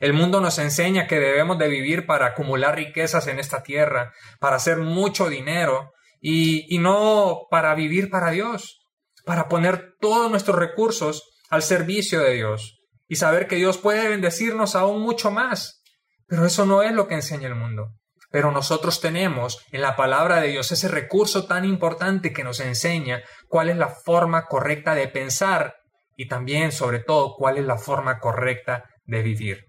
El 0.00 0.12
mundo 0.12 0.40
nos 0.40 0.58
enseña 0.58 1.06
que 1.06 1.20
debemos 1.20 1.56
de 1.60 1.68
vivir 1.68 2.04
para 2.04 2.26
acumular 2.26 2.74
riquezas 2.74 3.28
en 3.28 3.38
esta 3.38 3.62
tierra, 3.62 4.12
para 4.40 4.56
hacer 4.56 4.78
mucho 4.78 5.28
dinero 5.28 5.92
y, 6.20 6.66
y 6.68 6.78
no 6.78 7.42
para 7.48 7.76
vivir 7.76 8.10
para 8.10 8.32
Dios, 8.32 8.80
para 9.24 9.46
poner 9.46 9.94
todos 10.00 10.28
nuestros 10.28 10.58
recursos 10.58 11.22
al 11.48 11.62
servicio 11.62 12.18
de 12.22 12.32
Dios 12.32 12.80
y 13.06 13.14
saber 13.14 13.46
que 13.46 13.54
Dios 13.54 13.78
puede 13.78 14.08
bendecirnos 14.08 14.74
aún 14.74 15.00
mucho 15.00 15.30
más. 15.30 15.80
Pero 16.26 16.44
eso 16.44 16.66
no 16.66 16.82
es 16.82 16.90
lo 16.90 17.06
que 17.06 17.14
enseña 17.14 17.46
el 17.46 17.54
mundo. 17.54 17.92
Pero 18.34 18.50
nosotros 18.50 19.00
tenemos 19.00 19.64
en 19.70 19.80
la 19.80 19.94
palabra 19.94 20.40
de 20.40 20.48
Dios 20.48 20.72
ese 20.72 20.88
recurso 20.88 21.46
tan 21.46 21.64
importante 21.64 22.32
que 22.32 22.42
nos 22.42 22.58
enseña 22.58 23.22
cuál 23.46 23.68
es 23.68 23.76
la 23.76 23.86
forma 23.86 24.46
correcta 24.46 24.96
de 24.96 25.06
pensar 25.06 25.76
y 26.16 26.26
también, 26.26 26.72
sobre 26.72 26.98
todo, 26.98 27.36
cuál 27.36 27.58
es 27.58 27.64
la 27.64 27.78
forma 27.78 28.18
correcta 28.18 28.90
de 29.04 29.22
vivir. 29.22 29.66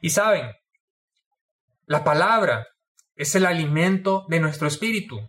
Y 0.00 0.10
saben, 0.10 0.50
la 1.86 2.02
palabra 2.02 2.66
es 3.14 3.36
el 3.36 3.46
alimento 3.46 4.24
de 4.28 4.40
nuestro 4.40 4.66
espíritu. 4.66 5.20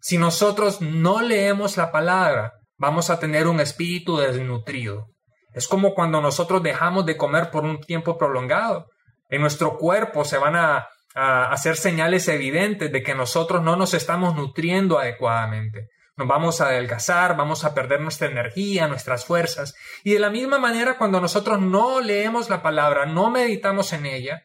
Si 0.00 0.18
nosotros 0.18 0.80
no 0.80 1.22
leemos 1.22 1.76
la 1.76 1.92
palabra, 1.92 2.54
vamos 2.76 3.08
a 3.10 3.20
tener 3.20 3.46
un 3.46 3.60
espíritu 3.60 4.16
desnutrido. 4.16 5.06
Es 5.54 5.68
como 5.68 5.94
cuando 5.94 6.20
nosotros 6.20 6.60
dejamos 6.60 7.06
de 7.06 7.16
comer 7.16 7.52
por 7.52 7.62
un 7.62 7.80
tiempo 7.80 8.18
prolongado. 8.18 8.86
En 9.28 9.42
nuestro 9.42 9.78
cuerpo 9.78 10.24
se 10.24 10.38
van 10.38 10.56
a, 10.56 10.88
hacer 11.14 11.76
señales 11.76 12.28
evidentes 12.28 12.92
de 12.92 13.02
que 13.02 13.14
nosotros 13.14 13.62
no 13.62 13.76
nos 13.76 13.94
estamos 13.94 14.34
nutriendo 14.36 14.98
adecuadamente. 14.98 15.88
Nos 16.16 16.28
vamos 16.28 16.60
a 16.60 16.66
adelgazar, 16.66 17.36
vamos 17.36 17.64
a 17.64 17.74
perder 17.74 18.00
nuestra 18.00 18.28
energía, 18.28 18.86
nuestras 18.86 19.24
fuerzas. 19.24 19.74
Y 20.04 20.12
de 20.12 20.18
la 20.18 20.30
misma 20.30 20.58
manera, 20.58 20.98
cuando 20.98 21.20
nosotros 21.20 21.60
no 21.60 22.00
leemos 22.00 22.50
la 22.50 22.62
palabra, 22.62 23.06
no 23.06 23.30
meditamos 23.30 23.92
en 23.92 24.06
ella, 24.06 24.42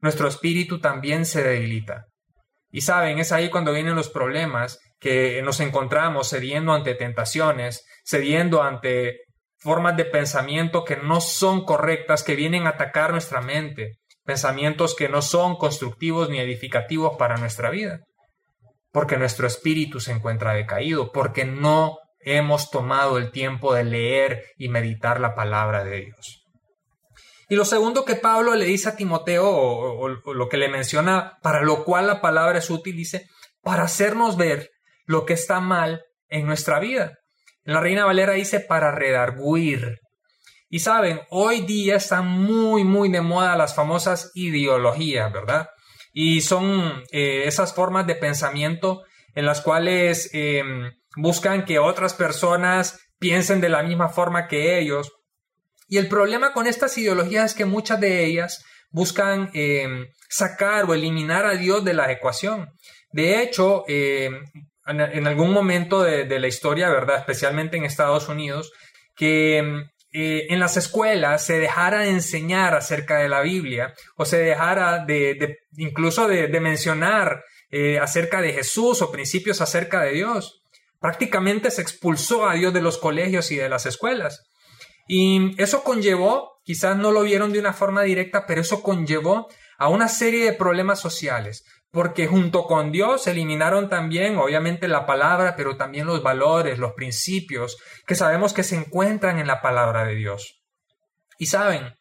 nuestro 0.00 0.28
espíritu 0.28 0.80
también 0.80 1.26
se 1.26 1.42
debilita. 1.42 2.06
Y 2.70 2.80
saben, 2.80 3.18
es 3.18 3.32
ahí 3.32 3.50
cuando 3.50 3.72
vienen 3.72 3.94
los 3.94 4.08
problemas 4.08 4.80
que 4.98 5.42
nos 5.42 5.60
encontramos 5.60 6.30
cediendo 6.30 6.72
ante 6.72 6.94
tentaciones, 6.94 7.86
cediendo 8.04 8.62
ante 8.62 9.20
formas 9.58 9.96
de 9.96 10.04
pensamiento 10.04 10.84
que 10.84 10.96
no 10.96 11.20
son 11.20 11.64
correctas, 11.64 12.22
que 12.22 12.36
vienen 12.36 12.66
a 12.66 12.70
atacar 12.70 13.12
nuestra 13.12 13.40
mente, 13.40 13.98
pensamientos 14.26 14.94
que 14.94 15.08
no 15.08 15.22
son 15.22 15.56
constructivos 15.56 16.28
ni 16.28 16.40
edificativos 16.40 17.16
para 17.16 17.36
nuestra 17.36 17.70
vida, 17.70 18.00
porque 18.92 19.16
nuestro 19.16 19.46
espíritu 19.46 20.00
se 20.00 20.12
encuentra 20.12 20.52
decaído, 20.52 21.12
porque 21.12 21.44
no 21.44 21.98
hemos 22.20 22.70
tomado 22.70 23.18
el 23.18 23.30
tiempo 23.30 23.72
de 23.72 23.84
leer 23.84 24.44
y 24.58 24.68
meditar 24.68 25.20
la 25.20 25.34
palabra 25.34 25.84
de 25.84 26.00
Dios. 26.06 26.42
Y 27.48 27.54
lo 27.54 27.64
segundo 27.64 28.04
que 28.04 28.16
Pablo 28.16 28.56
le 28.56 28.64
dice 28.64 28.88
a 28.88 28.96
Timoteo, 28.96 29.48
o, 29.48 30.08
lo 30.08 30.48
que 30.48 30.56
le 30.56 30.68
menciona, 30.68 31.38
para 31.42 31.62
lo 31.62 31.84
cual 31.84 32.08
la 32.08 32.20
palabra 32.20 32.58
es 32.58 32.68
útil, 32.70 32.96
dice, 32.96 33.28
para 33.62 33.84
hacernos 33.84 34.36
ver 34.36 34.70
lo 35.04 35.24
que 35.24 35.34
está 35.34 35.60
mal 35.60 36.02
en 36.28 36.46
nuestra 36.46 36.80
vida. 36.80 37.18
La 37.62 37.80
Reina 37.80 38.04
Valera 38.04 38.32
dice 38.32 38.58
para 38.58 38.90
redarguir. 38.90 39.98
Y 40.68 40.80
saben, 40.80 41.20
hoy 41.30 41.60
día 41.60 41.96
están 41.96 42.26
muy, 42.26 42.84
muy 42.84 43.08
de 43.10 43.20
moda 43.20 43.56
las 43.56 43.74
famosas 43.74 44.30
ideologías, 44.34 45.32
¿verdad? 45.32 45.68
Y 46.12 46.40
son 46.40 47.04
eh, 47.12 47.44
esas 47.46 47.74
formas 47.74 48.06
de 48.06 48.16
pensamiento 48.16 49.04
en 49.34 49.46
las 49.46 49.60
cuales 49.60 50.30
em, 50.32 50.90
buscan 51.16 51.64
que 51.64 51.78
otras 51.78 52.14
personas 52.14 53.00
piensen 53.18 53.60
de 53.60 53.68
la 53.68 53.82
misma 53.82 54.08
forma 54.08 54.48
que 54.48 54.78
ellos 54.78 55.12
y 55.88 55.98
el 55.98 56.08
problema 56.08 56.52
con 56.52 56.66
estas 56.66 56.96
ideologías 56.98 57.52
es 57.52 57.56
que 57.56 57.64
muchas 57.64 58.00
de 58.00 58.24
ellas 58.24 58.64
buscan 58.90 59.50
em, 59.54 60.06
sacar 60.28 60.84
o 60.84 60.94
eliminar 60.94 61.46
a 61.46 61.56
Dios 61.56 61.84
de 61.84 61.94
la 61.94 62.10
ecuación. 62.10 62.70
De 63.12 63.42
hecho, 63.42 63.84
em, 63.86 64.44
en, 64.86 65.26
algún 65.26 65.52
momento 65.52 66.02
de, 66.02 66.38
la 66.38 66.46
historia, 66.46 66.88
¿verdad? 66.88 67.18
Especialmente 67.18 67.76
en 67.76 67.84
Estados 67.84 68.28
Unidos, 68.28 68.72
que 69.16 69.84
eh, 70.18 70.46
en 70.48 70.60
las 70.60 70.78
escuelas 70.78 71.44
se 71.44 71.58
dejara 71.58 72.06
enseñar 72.06 72.74
acerca 72.74 73.18
de 73.18 73.28
la 73.28 73.42
Biblia 73.42 73.92
o 74.16 74.24
se 74.24 74.38
dejara 74.38 75.04
de, 75.04 75.58
incluso 75.76 76.26
de, 76.26 76.48
mencionar 76.58 77.44
eh, 77.70 77.98
acerca 77.98 78.40
de 78.40 78.54
Jesús 78.54 79.02
o 79.02 79.12
principios 79.12 79.60
acerca 79.60 80.00
de 80.00 80.12
Dios. 80.12 80.62
Prácticamente 81.00 81.70
se 81.70 81.82
expulsó 81.82 82.48
a 82.48 82.54
Dios 82.54 82.72
de 82.72 82.80
los 82.80 82.96
colegios 82.96 83.50
y 83.50 83.56
de 83.56 83.68
las 83.68 83.84
escuelas. 83.84 84.42
Y 85.06 85.54
eso 85.62 85.84
conllevó, 85.84 86.60
quizás 86.64 86.96
no 86.96 87.12
lo 87.12 87.22
vieron 87.22 87.52
de 87.52 87.58
una 87.58 87.74
forma 87.74 88.00
directa, 88.00 88.46
pero 88.46 88.62
eso 88.62 88.82
conllevó 88.82 89.48
a 89.76 89.88
una 89.90 90.08
serie 90.08 90.46
de 90.46 90.54
problemas 90.54 90.98
sociales, 90.98 91.66
porque 91.90 92.26
junto 92.26 92.64
con 92.64 92.92
Dios 92.92 93.26
eliminaron 93.26 93.88
también, 93.88 94.36
obviamente, 94.36 94.88
la 94.88 95.06
palabra, 95.06 95.54
pero 95.56 95.76
también 95.76 96.06
los 96.06 96.22
valores, 96.22 96.78
los 96.78 96.92
principios 96.92 97.76
que 98.06 98.14
sabemos 98.14 98.52
que 98.52 98.62
se 98.62 98.76
encuentran 98.76 99.38
en 99.38 99.46
la 99.46 99.62
palabra 99.62 100.04
de 100.04 100.14
Dios. 100.14 100.60
Y 101.38 101.46
saben, 101.46 101.94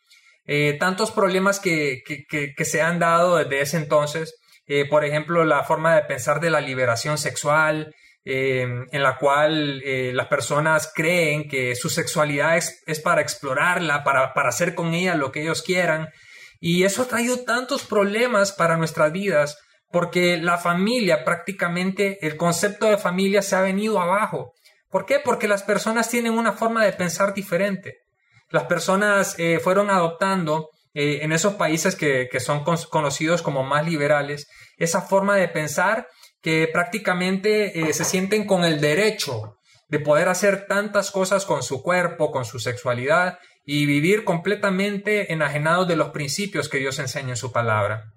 eh, 0.46 0.78
tantos 0.80 1.12
problemas 1.12 1.60
que, 1.60 2.02
que, 2.06 2.66
se 2.66 2.82
han 2.82 3.00
dado 3.00 3.38
desde 3.38 3.62
ese 3.62 3.78
entonces, 3.78 4.36
eh, 4.68 4.86
por 4.88 5.06
ejemplo, 5.06 5.46
la 5.46 5.64
forma 5.64 5.96
de 5.96 6.04
pensar 6.04 6.40
de 6.40 6.50
la 6.50 6.62
liberación 6.62 7.18
sexual, 7.18 7.94
Em, 8.28 8.88
en 8.92 9.04
la 9.04 9.20
cual 9.20 9.84
eh, 9.86 10.12
las 10.12 10.26
personas 10.26 10.92
creen 10.96 11.48
que 11.48 11.76
su 11.76 11.90
sexualidad 11.90 12.58
es, 12.58 13.00
para 13.02 13.22
explorarla, 13.22 14.04
para, 14.04 14.34
para, 14.34 14.50
hacer 14.50 14.74
con 14.74 14.96
ella 14.96 15.14
lo 15.14 15.32
que 15.32 15.44
ellos 15.44 15.62
quieran. 15.62 16.10
Y 16.60 16.86
eso 16.86 17.04
ha 17.04 17.08
traído 17.08 17.44
tantos 17.44 17.84
problemas 17.84 18.52
para 18.52 18.78
nuestras 18.78 19.12
vidas, 19.12 19.60
porque 19.96 20.36
la 20.36 20.58
familia 20.58 21.24
prácticamente, 21.24 22.18
el 22.28 22.36
concepto 22.36 22.88
de 22.88 22.98
familia 22.98 23.42
se 23.42 23.56
ha 23.56 23.62
venido 23.62 24.02
abajo. 24.02 24.52
¿Por 24.90 25.06
qué? 25.06 25.22
Porque 25.24 25.48
las 25.48 25.64
personas 25.64 26.10
tienen 26.10 26.34
una 26.34 26.52
forma 26.52 26.84
de 26.84 26.92
pensar 26.92 27.34
diferente. 27.34 28.00
Las 28.50 28.66
personas 28.66 29.40
eh, 29.40 29.62
fueron 29.64 29.90
adoptando 29.90 30.68
eh, 30.94 31.20
en 31.22 31.32
esos 31.32 31.54
países 31.54 31.96
que, 31.96 32.28
son 32.42 32.66
conocidos 32.90 33.42
como 33.42 33.64
más 33.64 33.88
liberales 33.88 34.50
esa 34.76 35.02
forma 35.02 35.38
de 35.38 35.48
pensar 35.48 36.10
que 36.42 36.68
prácticamente 36.68 37.80
eh, 37.80 37.94
se 37.94 38.04
sienten 38.04 38.46
con 38.46 38.66
el 38.66 38.82
derecho 38.82 39.60
de 39.88 40.00
poder 40.02 40.28
hacer 40.28 40.68
tantas 40.68 41.10
cosas 41.10 41.46
con 41.46 41.64
su 41.64 41.82
cuerpo, 41.82 42.32
con 42.32 42.44
su 42.44 42.60
sexualidad 42.60 43.40
y 43.64 43.86
vivir 43.86 44.26
completamente 44.26 45.32
enajenados 45.32 45.88
de 45.88 45.96
los 45.96 46.10
principios 46.10 46.68
que 46.68 46.80
Dios 46.80 47.00
enseña 47.00 47.30
en 47.30 47.38
su 47.38 47.54
palabra. 47.54 48.12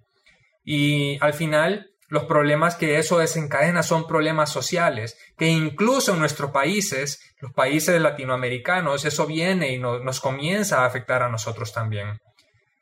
Y 0.70 1.16
al 1.22 1.32
final, 1.32 1.92
los 2.08 2.24
problemas 2.24 2.76
que 2.76 2.98
eso 2.98 3.16
desencadena 3.16 3.82
son 3.82 4.06
problemas 4.06 4.52
sociales, 4.52 5.16
que 5.38 5.46
incluso 5.46 6.12
en 6.12 6.18
nuestros 6.18 6.50
países, 6.50 7.34
los 7.40 7.54
países 7.54 7.98
latinoamericanos, 7.98 9.06
eso 9.06 9.26
viene 9.26 9.72
y 9.72 9.78
nos 9.78 10.20
comienza 10.20 10.82
a 10.82 10.84
afectar 10.84 11.22
a 11.22 11.30
nosotros 11.30 11.72
también. 11.72 12.20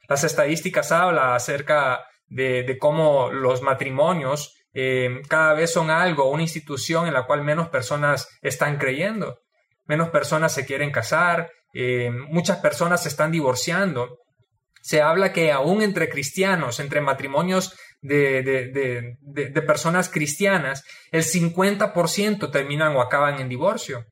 Las 0.08 0.24
estadísticas 0.24 0.90
hablan 0.90 1.34
acerca 1.34 2.04
de, 2.26 2.76
cómo 2.80 3.30
los 3.30 3.62
matrimonios 3.62 4.56
eh, 4.74 5.22
cada 5.28 5.54
vez 5.54 5.72
son 5.72 5.92
algo, 5.92 6.28
una 6.28 6.42
institución 6.42 7.06
en 7.06 7.14
la 7.14 7.24
cual 7.24 7.44
menos 7.44 7.68
personas 7.68 8.28
están 8.42 8.78
creyendo, 8.78 9.38
menos 9.84 10.08
personas 10.08 10.52
se 10.52 10.66
quieren 10.66 10.90
casar, 10.90 11.52
eh, 11.72 12.10
muchas 12.10 12.58
personas 12.58 13.04
se 13.04 13.10
están 13.10 13.30
divorciando. 13.30 14.18
Se 14.86 15.02
habla 15.02 15.32
que 15.32 15.50
aún 15.50 15.82
entre 15.82 16.08
cristianos, 16.08 16.78
entre 16.78 17.00
matrimonios 17.00 17.76
de, 18.02 19.16
de 19.20 19.62
personas 19.62 20.08
cristianas, 20.08 20.84
el 21.10 21.24
50% 21.24 22.52
terminan 22.52 22.94
o 22.94 23.02
acaban 23.02 23.40
en 23.40 23.48
divorcio. 23.48 24.04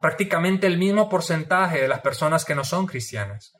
Prácticamente 0.00 0.66
el 0.66 0.76
mismo 0.76 1.08
porcentaje 1.08 1.80
de 1.80 1.86
las 1.86 2.00
personas 2.00 2.44
que 2.44 2.56
no 2.56 2.64
son 2.64 2.86
cristianas. 2.86 3.52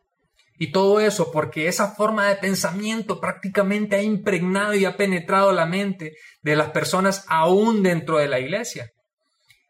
Y 0.59 0.73
todo 0.73 0.99
eso 0.99 1.31
porque 1.31 1.69
esa 1.69 1.95
forma 1.95 2.27
de 2.27 2.35
pensamiento 2.35 3.21
prácticamente 3.21 3.95
ha 3.95 4.03
impregnado 4.03 4.75
y 4.75 4.85
ha 4.85 4.97
penetrado 4.97 5.53
la 5.53 5.67
mente 5.67 6.17
de 6.43 6.57
las 6.57 6.71
personas 6.71 7.25
aún 7.29 7.85
dentro 7.85 8.19
de 8.19 8.27
la 8.27 8.41
iglesia. 8.41 8.91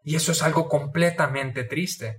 Y 0.05 0.17
eso 0.17 0.33
es 0.33 0.43
algo 0.43 0.71
completamente 0.71 1.64
triste. 1.64 2.17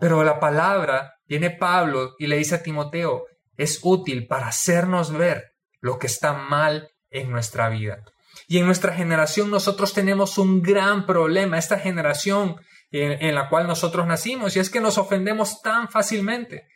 Pero 0.00 0.24
la 0.24 0.40
palabra, 0.40 1.14
viene 1.28 1.50
Pablo 1.50 2.16
y 2.18 2.26
le 2.26 2.36
dice 2.36 2.56
a 2.56 2.62
Timoteo, 2.64 3.26
es 3.60 3.80
útil 3.82 4.26
para 4.26 4.48
hacernos 4.48 5.12
ver 5.12 5.52
lo 5.80 5.98
que 5.98 6.06
está 6.06 6.32
mal 6.32 6.90
en 7.10 7.30
nuestra 7.30 7.68
vida. 7.68 8.02
Y 8.48 8.58
en 8.58 8.66
nuestra 8.66 8.94
generación 8.94 9.50
nosotros 9.50 9.92
tenemos 9.92 10.38
un 10.38 10.62
gran 10.62 11.04
problema, 11.04 11.58
esta 11.58 11.78
generación 11.78 12.56
en, 12.90 13.34
la 13.34 13.48
cual 13.48 13.66
nosotros 13.66 14.06
nacimos, 14.06 14.56
y 14.56 14.60
es 14.60 14.70
que 14.70 14.80
nos 14.80 14.98
ofendemos 14.98 15.60
tan 15.62 15.88
fácilmente. 15.88 16.66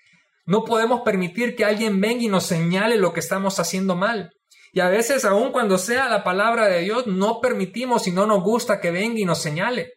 No 0.47 0.65
podemos 0.65 1.01
permitir 1.01 1.57
que 1.57 1.65
alguien 1.65 2.01
venga 2.01 2.23
y 2.23 2.29
nos 2.29 2.45
señale 2.45 2.97
lo 2.97 3.13
que 3.13 3.21
estamos 3.21 3.59
haciendo 3.59 3.97
mal. 3.97 4.33
Y 4.73 4.81
a 4.81 4.89
veces, 4.89 5.25
aun 5.25 5.53
cuando 5.53 5.79
sea 5.79 6.09
la 6.09 6.23
palabra 6.23 6.67
de 6.67 6.81
Dios, 6.81 7.07
no 7.07 7.41
permitimos 7.41 8.07
y 8.07 8.13
no 8.13 8.27
nos 8.27 8.43
gusta 8.43 8.81
que 8.81 8.91
venga 8.91 9.19
y 9.19 9.25
nos 9.25 9.41
señale. 9.41 9.94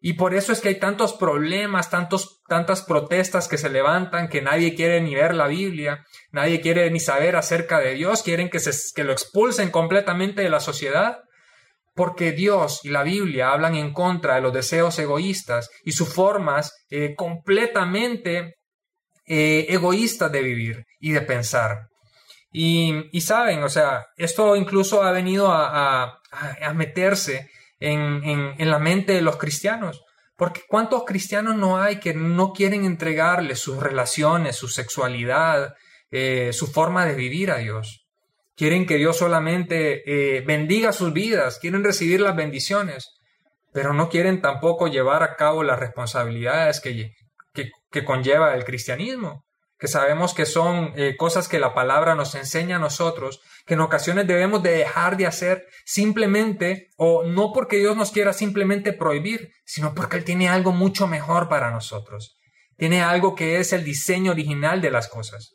Y 0.00 0.12
por 0.12 0.34
eso 0.34 0.52
es 0.52 0.60
que 0.60 0.68
hay 0.68 0.78
tantos 0.78 1.12
problemas, 1.14 1.90
tantos, 1.90 2.40
tantas 2.46 2.82
protestas 2.82 3.48
que 3.48 3.58
se 3.58 3.68
levantan, 3.68 4.28
que 4.28 4.42
nadie 4.42 4.74
quiere 4.74 5.00
ni 5.00 5.14
ver 5.14 5.34
la 5.34 5.48
Biblia, 5.48 6.04
nadie 6.30 6.60
quiere 6.60 6.88
ni 6.90 7.00
saber 7.00 7.34
acerca 7.34 7.80
de 7.80 7.94
Dios, 7.94 8.22
quieren 8.22 8.48
que, 8.48 8.60
se, 8.60 8.72
que 8.94 9.04
lo 9.04 9.12
expulsen 9.12 9.70
completamente 9.70 10.42
de 10.42 10.50
la 10.50 10.60
sociedad, 10.60 11.18
porque 11.94 12.30
Dios 12.30 12.84
y 12.84 12.90
la 12.90 13.02
Biblia 13.02 13.50
hablan 13.50 13.74
en 13.74 13.92
contra 13.92 14.36
de 14.36 14.40
los 14.40 14.52
deseos 14.52 14.96
egoístas 15.00 15.68
y 15.84 15.90
sus 15.90 16.14
formas 16.14 16.86
eh, 16.90 17.16
completamente 17.16 18.54
eh, 19.26 19.66
egoísta 19.68 20.28
de 20.28 20.42
vivir 20.42 20.84
y 21.00 21.10
de 21.10 21.22
pensar. 21.22 21.88
Y, 22.52 23.20
saben, 23.20 23.62
o 23.62 23.68
sea, 23.68 24.06
esto 24.16 24.56
incluso 24.56 25.02
ha 25.02 25.12
venido 25.12 25.52
a, 25.52 26.18
meterse 26.74 27.50
en, 27.80 28.54
en, 28.58 28.70
la 28.70 28.78
mente 28.78 29.12
de 29.12 29.22
los 29.22 29.36
cristianos. 29.36 30.04
Porque 30.36 30.62
¿cuántos 30.68 31.04
cristianos 31.04 31.56
no 31.56 31.78
hay 31.78 31.98
que 31.98 32.14
no 32.14 32.52
quieren 32.52 32.84
entregarle 32.84 33.56
sus 33.56 33.78
relaciones, 33.82 34.56
su 34.56 34.68
sexualidad, 34.68 35.74
eh, 36.10 36.52
su 36.52 36.66
forma 36.66 37.06
de 37.06 37.14
vivir 37.14 37.50
a 37.50 37.58
Dios? 37.58 38.06
Quieren 38.56 38.86
que 38.86 38.96
Dios 38.96 39.18
solamente 39.18 40.02
eh, 40.06 40.40
bendiga 40.42 40.92
sus 40.92 41.12
vidas, 41.12 41.58
quieren 41.58 41.84
recibir 41.84 42.20
las 42.20 42.36
bendiciones, 42.36 43.18
pero 43.72 43.92
no 43.92 44.08
quieren 44.08 44.40
tampoco 44.40 44.88
llevar 44.88 45.22
a 45.22 45.36
cabo 45.36 45.62
las 45.62 45.78
responsabilidades 45.78 46.80
que, 46.80 47.12
que 47.52 48.04
conlleva 48.04 48.54
el 48.54 48.64
cristianismo 48.64 49.44
que 49.78 49.88
sabemos 49.88 50.34
que 50.34 50.44
son 50.44 50.92
eh, 50.96 51.16
cosas 51.16 51.46
que 51.46 51.60
la 51.60 51.72
palabra 51.72 52.14
nos 52.14 52.34
enseña 52.34 52.76
a 52.76 52.80
nosotros, 52.80 53.40
que 53.64 53.74
en 53.74 53.80
ocasiones 53.80 54.26
debemos 54.26 54.62
de 54.62 54.72
dejar 54.72 55.16
de 55.16 55.26
hacer 55.26 55.66
simplemente, 55.84 56.90
o 56.96 57.22
no 57.22 57.52
porque 57.52 57.78
Dios 57.78 57.96
nos 57.96 58.10
quiera 58.10 58.32
simplemente 58.32 58.92
prohibir, 58.92 59.52
sino 59.64 59.94
porque 59.94 60.16
Él 60.16 60.24
tiene 60.24 60.48
algo 60.48 60.72
mucho 60.72 61.06
mejor 61.06 61.48
para 61.48 61.70
nosotros. 61.70 62.40
Tiene 62.76 63.02
algo 63.02 63.34
que 63.34 63.58
es 63.58 63.72
el 63.72 63.84
diseño 63.84 64.32
original 64.32 64.80
de 64.80 64.90
las 64.90 65.08
cosas. 65.08 65.54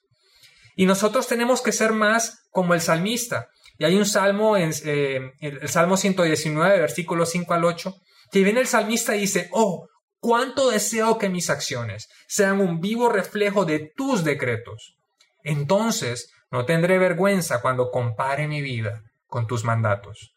Y 0.75 0.85
nosotros 0.85 1.27
tenemos 1.27 1.61
que 1.61 1.71
ser 1.71 1.91
más 1.91 2.47
como 2.49 2.73
el 2.73 2.81
salmista. 2.81 3.49
Y 3.77 3.85
hay 3.85 3.95
un 3.95 4.05
salmo, 4.05 4.55
en, 4.55 4.71
eh, 4.85 5.33
el 5.39 5.67
Salmo 5.69 5.97
119, 5.97 6.79
versículos 6.79 7.31
5 7.31 7.53
al 7.53 7.65
8, 7.65 7.95
que 8.31 8.43
viene 8.43 8.61
el 8.61 8.67
salmista 8.67 9.15
y 9.15 9.21
dice, 9.21 9.49
oh, 9.51 9.87
cuánto 10.23 10.71
deseo 10.71 11.17
que 11.17 11.27
mis 11.27 11.49
acciones 11.49 12.07
sean 12.29 12.61
un 12.61 12.79
vivo 12.79 13.09
reflejo 13.09 13.65
de 13.65 13.91
tus 13.93 14.23
decretos. 14.23 14.95
Entonces 15.43 16.31
no 16.49 16.65
tendré 16.65 16.97
vergüenza 16.97 17.61
cuando 17.61 17.91
compare 17.91 18.47
mi 18.47 18.61
vida 18.61 19.01
con 19.27 19.47
tus 19.47 19.65
mandatos. 19.65 20.33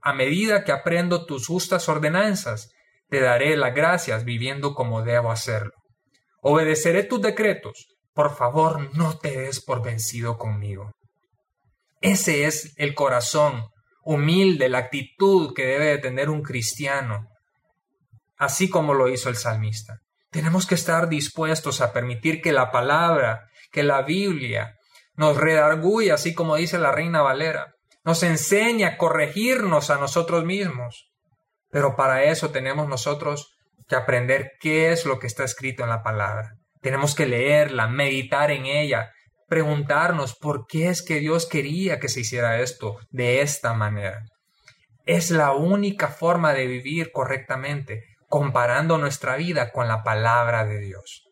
A 0.00 0.14
medida 0.14 0.64
que 0.64 0.72
aprendo 0.72 1.26
tus 1.26 1.46
justas 1.46 1.86
ordenanzas, 1.90 2.70
te 3.10 3.20
daré 3.20 3.58
las 3.58 3.74
gracias 3.74 4.24
viviendo 4.24 4.74
como 4.74 5.02
debo 5.02 5.30
hacerlo. 5.30 5.72
Obedeceré 6.40 7.02
tus 7.02 7.20
decretos. 7.20 7.88
Por 8.14 8.34
favor, 8.34 8.96
no 8.96 9.18
te 9.18 9.38
des 9.38 9.62
por 9.62 9.82
vencido 9.82 10.38
conmigo. 10.38 10.92
Ese 12.00 12.46
es 12.46 12.72
el 12.78 12.94
corazón 12.94 13.64
humilde, 14.02 14.70
la 14.70 14.78
actitud 14.78 15.52
que 15.54 15.66
debe 15.66 15.84
de 15.86 15.98
tener 15.98 16.30
un 16.30 16.40
cristiano 16.40 17.26
así 18.40 18.70
como 18.70 18.94
lo 18.94 19.08
hizo 19.08 19.28
el 19.28 19.36
salmista. 19.36 20.00
Tenemos 20.30 20.66
que 20.66 20.74
estar 20.74 21.10
dispuestos 21.10 21.82
a 21.82 21.92
permitir 21.92 22.40
que 22.40 22.52
la 22.52 22.70
palabra, 22.72 23.50
que 23.70 23.82
la 23.82 24.00
Biblia, 24.00 24.78
nos 25.14 25.36
redarguya, 25.36 26.14
así 26.14 26.32
como 26.34 26.56
dice 26.56 26.78
la 26.78 26.90
reina 26.90 27.20
Valera, 27.20 27.74
nos 28.02 28.22
enseña 28.22 28.88
a 28.88 28.96
corregirnos 28.96 29.90
a 29.90 29.98
nosotros 29.98 30.46
mismos. 30.46 31.12
Pero 31.70 31.96
para 31.96 32.24
eso 32.24 32.50
tenemos 32.50 32.88
nosotros 32.88 33.54
que 33.86 33.96
aprender 33.96 34.52
qué 34.58 34.90
es 34.90 35.04
lo 35.04 35.18
que 35.18 35.26
está 35.26 35.44
escrito 35.44 35.82
en 35.82 35.90
la 35.90 36.02
palabra. 36.02 36.54
Tenemos 36.80 37.14
que 37.14 37.26
leerla, 37.26 37.88
meditar 37.88 38.50
en 38.50 38.64
ella, 38.64 39.12
preguntarnos 39.48 40.34
por 40.34 40.66
qué 40.66 40.88
es 40.88 41.02
que 41.02 41.20
Dios 41.20 41.44
quería 41.46 42.00
que 42.00 42.08
se 42.08 42.20
hiciera 42.20 42.58
esto 42.60 42.96
de 43.10 43.42
esta 43.42 43.74
manera. 43.74 44.22
Es 45.04 45.30
la 45.30 45.52
única 45.52 46.08
forma 46.08 46.54
de 46.54 46.66
vivir 46.66 47.12
correctamente, 47.12 48.09
comparando 48.30 48.96
nuestra 48.96 49.36
vida 49.36 49.72
con 49.72 49.88
la 49.88 50.04
palabra 50.04 50.64
de 50.64 50.78
Dios. 50.78 51.24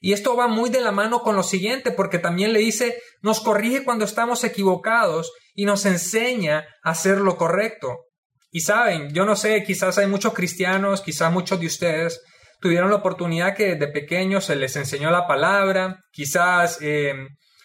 Y 0.00 0.12
esto 0.12 0.36
va 0.36 0.48
muy 0.48 0.68
de 0.68 0.82
la 0.82 0.92
mano 0.92 1.22
con 1.22 1.36
lo 1.36 1.42
siguiente, 1.42 1.92
porque 1.92 2.18
también 2.18 2.52
le 2.52 2.58
dice, 2.58 3.00
nos 3.22 3.40
corrige 3.40 3.84
cuando 3.84 4.04
estamos 4.04 4.44
equivocados 4.44 5.32
y 5.54 5.64
nos 5.64 5.86
enseña 5.86 6.66
a 6.82 6.90
hacer 6.90 7.18
lo 7.18 7.36
correcto. 7.36 8.00
Y 8.50 8.60
saben, 8.60 9.14
yo 9.14 9.24
no 9.24 9.36
sé, 9.36 9.62
quizás 9.62 9.96
hay 9.96 10.06
muchos 10.06 10.34
cristianos, 10.34 11.00
quizás 11.00 11.32
muchos 11.32 11.58
de 11.58 11.66
ustedes 11.66 12.20
tuvieron 12.60 12.90
la 12.90 12.96
oportunidad 12.96 13.54
que 13.54 13.76
de 13.76 13.88
pequeños 13.88 14.46
se 14.46 14.56
les 14.56 14.74
enseñó 14.76 15.10
la 15.10 15.26
palabra, 15.26 16.00
quizás 16.10 16.78
eh, 16.82 17.14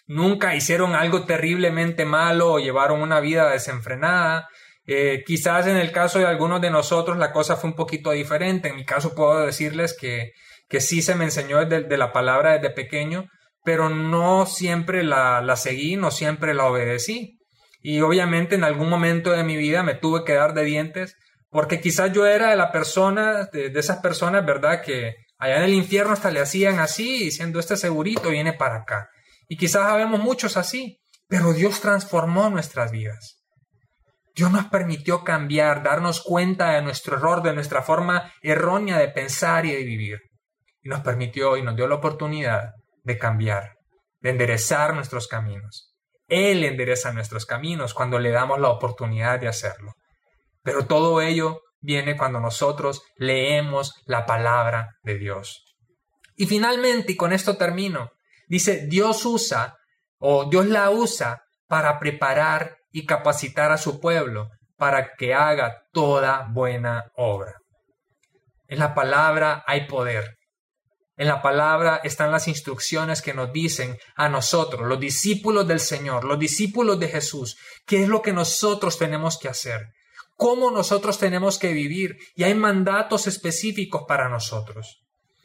nunca 0.06 0.54
hicieron 0.54 0.94
algo 0.94 1.24
terriblemente 1.24 2.04
malo 2.04 2.52
o 2.52 2.58
llevaron 2.58 3.02
una 3.02 3.20
vida 3.20 3.50
desenfrenada, 3.50 4.48
eh, 4.92 5.22
quizás 5.24 5.68
en 5.68 5.76
el 5.76 5.92
caso 5.92 6.18
de 6.18 6.26
algunos 6.26 6.60
de 6.60 6.68
nosotros 6.68 7.16
la 7.16 7.30
cosa 7.30 7.54
fue 7.54 7.70
un 7.70 7.76
poquito 7.76 8.10
diferente. 8.10 8.70
En 8.70 8.74
mi 8.74 8.84
caso 8.84 9.14
puedo 9.14 9.46
decirles 9.46 9.96
que, 9.96 10.32
que 10.68 10.80
sí 10.80 11.00
se 11.00 11.14
me 11.14 11.22
enseñó 11.22 11.64
de, 11.64 11.96
la 11.96 12.12
palabra 12.12 12.54
desde 12.54 12.70
pequeño, 12.70 13.26
pero 13.62 13.88
no 13.88 14.46
siempre 14.46 15.04
la, 15.04 15.42
la 15.42 15.54
seguí, 15.54 15.94
no 15.94 16.10
siempre 16.10 16.54
la 16.54 16.66
obedecí. 16.66 17.38
Y 17.80 18.00
obviamente 18.00 18.56
en 18.56 18.64
algún 18.64 18.88
momento 18.88 19.30
de 19.30 19.44
mi 19.44 19.56
vida 19.56 19.84
me 19.84 19.94
tuve 19.94 20.24
que 20.24 20.34
dar 20.34 20.54
de 20.54 20.64
dientes 20.64 21.16
porque 21.50 21.80
quizás 21.80 22.12
yo 22.12 22.26
era 22.26 22.50
de 22.50 22.56
la 22.56 22.72
persona, 22.72 23.48
de, 23.52 23.70
de, 23.70 23.78
esas 23.78 23.98
personas, 23.98 24.44
¿verdad? 24.44 24.82
Que 24.82 25.14
allá 25.38 25.58
en 25.58 25.64
el 25.64 25.74
infierno 25.74 26.14
hasta 26.14 26.32
le 26.32 26.40
hacían 26.40 26.80
así, 26.80 27.24
diciendo, 27.24 27.60
este 27.60 27.76
segurito 27.76 28.30
viene 28.30 28.54
para 28.54 28.78
acá. 28.78 29.08
Y 29.48 29.56
quizás 29.56 29.86
habemos 29.86 30.18
muchos 30.18 30.56
así, 30.56 31.00
pero 31.28 31.52
Dios 31.52 31.80
transformó 31.80 32.50
nuestras 32.50 32.90
vidas. 32.90 33.39
Dios 34.40 34.52
nos 34.52 34.68
permitió 34.68 35.22
cambiar, 35.22 35.82
darnos 35.82 36.22
cuenta 36.22 36.70
de 36.70 36.80
nuestro 36.80 37.18
error, 37.18 37.42
de 37.42 37.52
nuestra 37.52 37.82
forma 37.82 38.32
errónea 38.40 38.96
de 38.96 39.08
pensar 39.08 39.66
y 39.66 39.72
de 39.72 39.84
vivir. 39.84 40.18
Y 40.80 40.88
nos 40.88 41.00
permitió 41.00 41.58
y 41.58 41.62
nos 41.62 41.76
dio 41.76 41.86
la 41.86 41.96
oportunidad 41.96 42.70
de 43.02 43.18
cambiar, 43.18 43.74
de 44.20 44.30
enderezar 44.30 44.94
nuestros 44.94 45.28
caminos. 45.28 45.94
Él 46.26 46.64
endereza 46.64 47.12
nuestros 47.12 47.44
caminos 47.44 47.92
cuando 47.92 48.18
le 48.18 48.30
damos 48.30 48.58
la 48.58 48.70
oportunidad 48.70 49.38
de 49.38 49.48
hacerlo. 49.48 49.92
Pero 50.62 50.86
todo 50.86 51.20
ello 51.20 51.60
viene 51.78 52.16
cuando 52.16 52.40
nosotros 52.40 53.02
leemos 53.16 53.92
la 54.06 54.24
palabra 54.24 54.96
de 55.02 55.18
Dios. 55.18 55.76
Y 56.34 56.46
finalmente, 56.46 57.12
y 57.12 57.16
con 57.16 57.34
esto 57.34 57.58
termino, 57.58 58.12
dice, 58.48 58.86
Dios 58.86 59.22
usa 59.26 59.76
o 60.18 60.48
Dios 60.48 60.64
la 60.64 60.88
usa 60.88 61.42
para 61.66 61.98
preparar 61.98 62.79
y 62.92 63.06
capacitar 63.06 63.72
a 63.72 63.78
su 63.78 64.00
pueblo 64.00 64.48
para 64.76 65.14
que 65.14 65.34
haga 65.34 65.82
toda 65.92 66.48
buena 66.50 67.10
obra. 67.16 67.54
En 68.66 68.78
la 68.78 68.94
palabra 68.94 69.64
hay 69.66 69.86
poder. 69.86 70.38
En 71.16 71.28
la 71.28 71.42
palabra 71.42 72.00
están 72.02 72.30
las 72.30 72.48
instrucciones 72.48 73.20
que 73.20 73.34
nos 73.34 73.52
dicen 73.52 73.98
a 74.16 74.30
nosotros, 74.30 74.88
los 74.88 74.98
discípulos 74.98 75.68
del 75.68 75.80
Señor, 75.80 76.24
los 76.24 76.38
discípulos 76.38 76.98
de 76.98 77.08
Jesús, 77.08 77.58
qué 77.84 78.02
es 78.02 78.08
lo 78.08 78.22
que 78.22 78.32
nosotros 78.32 78.96
tenemos 78.96 79.38
que 79.38 79.48
hacer, 79.48 79.88
cómo 80.36 80.70
nosotros 80.70 81.18
tenemos 81.18 81.58
que 81.58 81.74
vivir, 81.74 82.16
y 82.34 82.44
hay 82.44 82.54
mandatos 82.54 83.26
específicos 83.26 84.04
para 84.08 84.30
nosotros. 84.30 85.02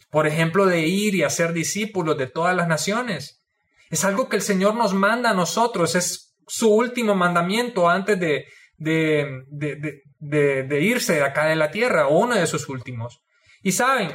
Por 0.09 0.27
ejemplo, 0.27 0.65
de 0.65 0.87
ir 0.87 1.13
y 1.13 1.23
hacer 1.23 1.51
discípulos 1.51 2.17
de 2.17 2.27
todas 2.27 2.55
las 2.55 2.69
naciones. 2.69 3.41
Es 3.89 4.05
algo 4.05 4.29
que 4.29 4.37
el 4.37 4.41
Señor 4.41 4.75
nos 4.75 4.93
manda 4.93 5.31
a 5.31 5.33
nosotros, 5.33 5.95
es 5.95 6.24
su 6.47 6.73
último 6.73 7.15
mandamiento 7.15 7.89
antes 7.89 8.19
de, 8.19 8.45
de, 8.77 9.43
de, 9.49 10.63
de, 10.63 10.81
irse 10.81 11.13
de 11.13 11.23
acá 11.23 11.45
de 11.45 11.55
la 11.55 11.71
tierra, 11.71 12.07
o 12.07 12.19
uno 12.19 12.35
de 12.35 12.47
sus 12.47 12.69
últimos. 12.69 13.21
Y 13.61 13.71
saben, 13.71 14.11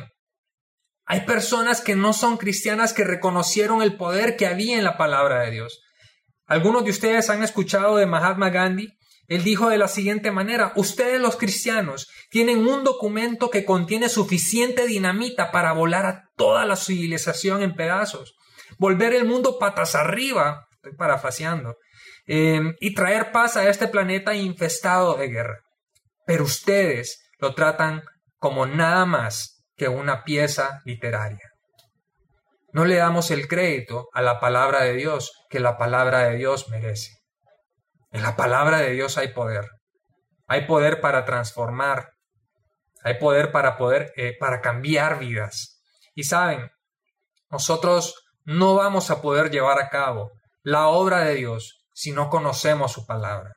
hay 1.05 1.23
personas 1.23 1.81
que 1.81 1.97
no 1.97 2.13
son 2.13 2.37
cristianas 2.37 2.93
que 2.93 3.05
reconocieron 3.05 3.83
el 3.83 3.97
poder 3.97 4.37
que 4.37 4.47
había 4.47 4.79
en 4.79 4.85
la 4.85 4.97
palabra 4.97 5.41
de 5.41 5.51
Dios. 5.51 5.83
Algunos 6.47 6.85
de 6.85 6.91
ustedes 6.91 7.31
han 7.31 7.43
escuchado 7.43 7.97
de 7.97 8.07
Mahatma 8.07 8.51
Gandhi. 8.51 8.97
Él 9.27 9.45
dijo 9.45 9.69
de 9.69 9.79
la 9.79 9.87
siguiente 9.87 10.33
manera, 10.33 10.73
ustedes 10.75 11.21
los 11.21 11.37
cristianos 11.37 12.09
tienen 12.31 12.67
un 12.67 12.83
documento 12.83 13.49
que 13.51 13.65
contiene 13.65 14.09
suficiente 14.09 14.87
dinamita 14.87 15.53
para 15.53 15.73
volar 15.73 16.07
a 16.07 16.31
toda 16.37 16.67
la 16.67 16.75
civilización 16.75 17.63
en 17.63 17.77
pedazos, 17.77 18.35
volver 18.79 19.15
el 19.15 19.25
mundo 19.25 19.59
patas 19.61 19.95
arriba, 19.95 20.67
estoy 20.75 20.95
parafraseando, 20.97 21.77
Em, 22.33 22.77
y 22.79 22.95
traer 22.95 23.33
paz 23.33 23.57
a 23.57 23.69
este 23.69 23.89
planeta 23.89 24.37
infestado 24.37 25.15
de 25.15 25.27
guerra. 25.27 25.59
Pero 26.25 26.45
ustedes 26.45 27.29
lo 27.41 27.57
tratan 27.57 28.05
como 28.39 28.67
nada 28.67 29.05
más 29.05 29.65
que 29.77 29.89
una 29.89 30.23
pieza 30.23 30.81
literaria. 30.85 31.51
No 32.73 32.85
le 32.85 32.95
damos 32.95 33.33
el 33.33 33.49
crédito 33.49 34.11
a 34.13 34.23
la 34.23 34.39
palabra 34.39 34.85
de 34.85 34.95
Dios 34.95 35.33
que 35.51 35.59
la 35.59 35.77
palabra 35.77 36.21
de 36.21 36.37
Dios 36.37 36.69
merece. 36.69 37.19
En 38.13 38.23
la 38.23 38.37
palabra 38.37 38.79
de 38.79 38.93
Dios 38.93 39.19
hay 39.19 39.33
poder. 39.33 39.67
Hay 40.47 40.69
poder 40.69 41.01
para 41.01 41.25
transformar. 41.25 42.13
Hay 43.03 43.15
poder 43.15 43.51
para 43.51 43.77
poder 43.77 44.13
eh, 44.15 44.37
para 44.39 44.61
cambiar 44.61 45.19
vidas. 45.19 45.83
Y 46.15 46.23
saben, 46.23 46.71
nosotros 47.51 48.15
no 48.45 48.77
vamos 48.77 49.11
a 49.11 49.21
poder 49.21 49.51
llevar 49.51 49.81
a 49.81 49.89
cabo 49.89 50.31
la 50.63 50.87
obra 50.87 51.25
de 51.25 51.35
Dios 51.35 51.80
si 51.93 52.13
no 52.13 52.29
conocemos 52.29 52.93
su 52.93 53.07
palabra. 53.07 53.53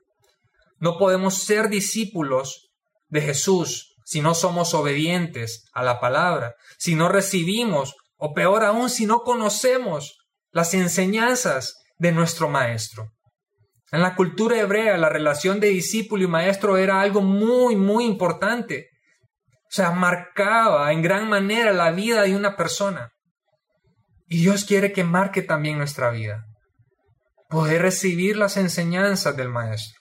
No 0.80 0.98
podemos 0.98 1.36
ser 1.36 1.70
discípulos 1.70 2.72
de 3.08 3.22
Jesús 3.22 3.96
si 4.06 4.22
no 4.22 4.36
somos 4.36 4.74
obedientes 4.74 5.66
a 5.74 5.84
la 5.84 6.00
palabra, 6.00 6.56
si 6.78 6.96
no 6.96 7.10
recibimos, 7.10 7.96
o 8.18 8.34
peor 8.34 8.64
aún, 8.64 8.90
si 8.90 9.06
no 9.06 9.20
conocemos 9.20 10.18
las 10.52 10.74
enseñanzas 10.74 11.76
de 11.98 12.12
nuestro 12.12 12.50
maestro. 12.50 13.12
En 13.92 14.02
la 14.02 14.16
cultura 14.16 14.60
hebrea, 14.60 14.98
la 14.98 15.10
relación 15.10 15.60
de 15.60 15.70
discípulo 15.70 16.24
y 16.24 16.28
maestro 16.28 16.78
era 16.78 17.02
algo 17.02 17.22
muy, 17.22 17.76
muy 17.76 18.06
importante. 18.06 18.90
O 19.66 19.76
sea, 19.76 19.92
marcaba 19.92 20.92
en 20.92 21.02
gran 21.02 21.30
manera 21.30 21.72
la 21.74 21.92
vida 21.92 22.24
de 22.24 22.36
una 22.36 22.56
persona. 22.56 23.10
Y 24.28 24.38
Dios 24.38 24.66
quiere 24.66 24.92
que 24.94 25.04
marque 25.04 25.44
también 25.44 25.78
nuestra 25.78 26.10
vida. 26.10 26.44
Poder 27.54 27.84
recibir 27.84 28.36
las 28.36 28.58
enseñanzas 28.58 29.38
del 29.38 29.48
maestro. 29.48 30.00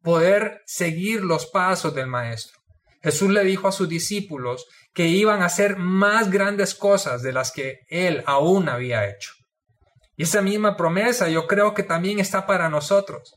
Poder 0.00 0.62
seguir 0.64 1.24
los 1.24 1.46
pasos 1.46 1.92
del 1.92 2.06
maestro. 2.06 2.56
Jesús 3.02 3.30
le 3.30 3.42
dijo 3.42 3.66
a 3.66 3.72
sus 3.72 3.88
discípulos 3.88 4.64
que 4.94 5.08
iban 5.08 5.42
a 5.42 5.46
hacer 5.46 5.76
más 5.76 6.30
grandes 6.30 6.76
cosas 6.76 7.20
de 7.20 7.32
las 7.32 7.50
que 7.50 7.80
él 7.88 8.22
aún 8.26 8.68
había 8.68 9.10
hecho. 9.10 9.32
Y 10.16 10.22
esa 10.22 10.40
misma 10.40 10.76
promesa 10.76 11.28
yo 11.28 11.48
creo 11.48 11.74
que 11.74 11.82
también 11.82 12.20
está 12.20 12.46
para 12.46 12.68
nosotros. 12.68 13.34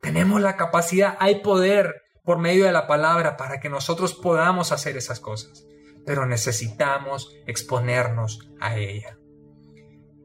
Tenemos 0.00 0.40
la 0.40 0.56
capacidad, 0.56 1.18
hay 1.20 1.42
poder 1.42 2.04
por 2.24 2.38
medio 2.38 2.64
de 2.64 2.72
la 2.72 2.86
palabra 2.86 3.36
para 3.36 3.60
que 3.60 3.68
nosotros 3.68 4.14
podamos 4.14 4.72
hacer 4.72 4.96
esas 4.96 5.20
cosas, 5.20 5.66
pero 6.06 6.24
necesitamos 6.24 7.30
exponernos 7.46 8.48
a 8.60 8.78
ella. 8.78 9.18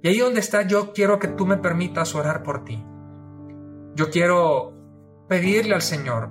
Y 0.02 0.08
ahí 0.08 0.20
donde 0.20 0.40
está 0.40 0.64
yo 0.64 0.94
quiero 0.94 1.20
que 1.20 1.28
tú 1.28 1.46
me 1.46 1.58
permitas 1.58 2.16
orar 2.16 2.44
por 2.44 2.64
ti. 2.64 2.84
Yo 3.96 4.10
quiero 4.10 4.74
pedirle 5.28 5.76
al 5.76 5.82
Señor 5.82 6.30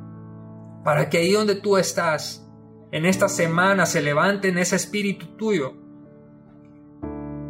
para 0.85 1.09
que 1.09 1.19
ahí 1.19 1.33
donde 1.33 1.57
tú 1.57 1.77
estás, 1.77 2.47
en 2.93 3.07
esta 3.07 3.29
semana 3.29 3.87
se 3.87 4.03
levante 4.03 4.49
en 4.49 4.59
ese 4.59 4.77
espíritu 4.77 5.37
tuyo 5.37 5.75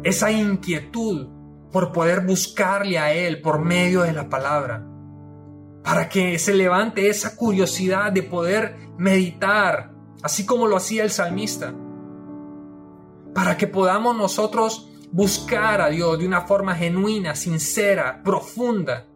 esa 0.03 0.31
inquietud 0.31 1.27
por 1.71 1.91
poder 1.91 2.25
buscarle 2.25 2.97
a 2.97 3.13
Él 3.13 3.41
por 3.41 3.59
medio 3.59 4.01
de 4.01 4.13
la 4.13 4.29
palabra, 4.29 4.85
para 5.83 6.09
que 6.09 6.37
se 6.39 6.53
levante 6.53 7.09
esa 7.09 7.35
curiosidad 7.35 8.11
de 8.11 8.23
poder 8.23 8.75
meditar, 8.97 9.93
así 10.21 10.45
como 10.45 10.67
lo 10.67 10.77
hacía 10.77 11.03
el 11.03 11.11
salmista, 11.11 11.73
para 13.33 13.57
que 13.57 13.67
podamos 13.67 14.17
nosotros 14.17 14.90
buscar 15.11 15.81
a 15.81 15.89
Dios 15.89 16.17
de 16.19 16.25
una 16.25 16.41
forma 16.41 16.75
genuina, 16.75 17.35
sincera, 17.35 18.21
profunda. 18.23 19.07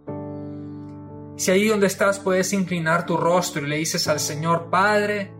Si 1.38 1.52
ahí 1.52 1.68
donde 1.68 1.88
estás 1.88 2.20
puedes 2.20 2.54
inclinar 2.54 3.06
tu 3.06 3.18
rostro 3.18 3.66
y 3.66 3.70
le 3.70 3.78
dices 3.78 4.08
al 4.08 4.20
Señor, 4.20 4.70
Padre, 4.70 5.34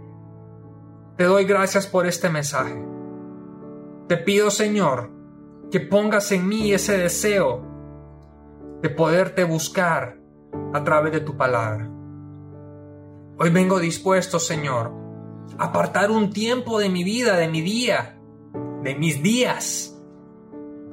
te 1.18 1.26
doy 1.26 1.46
gracias 1.46 1.88
por 1.88 2.06
este 2.06 2.30
mensaje. 2.30 2.82
Te 4.08 4.18
pido, 4.18 4.52
Señor, 4.52 5.12
que 5.72 5.80
pongas 5.80 6.32
en 6.32 6.48
mí 6.48 6.74
ese 6.74 6.98
deseo 6.98 7.65
de 8.82 8.89
poderte 8.89 9.44
buscar 9.44 10.18
a 10.74 10.84
través 10.84 11.12
de 11.13 11.22
tu 11.22 11.36
palabra. 11.36 11.89
Hoy 13.38 13.50
vengo 13.50 13.80
dispuesto, 13.80 14.39
Señor, 14.39 14.94
a 15.58 15.65
apartar 15.65 16.12
un 16.12 16.32
tiempo 16.32 16.80
de 16.80 16.89
mi 16.89 17.04
vida, 17.04 17.36
de 17.36 17.48
mi 17.48 17.62
día, 17.62 18.18
de 18.84 18.96
mis 18.96 19.22
días, 19.22 19.94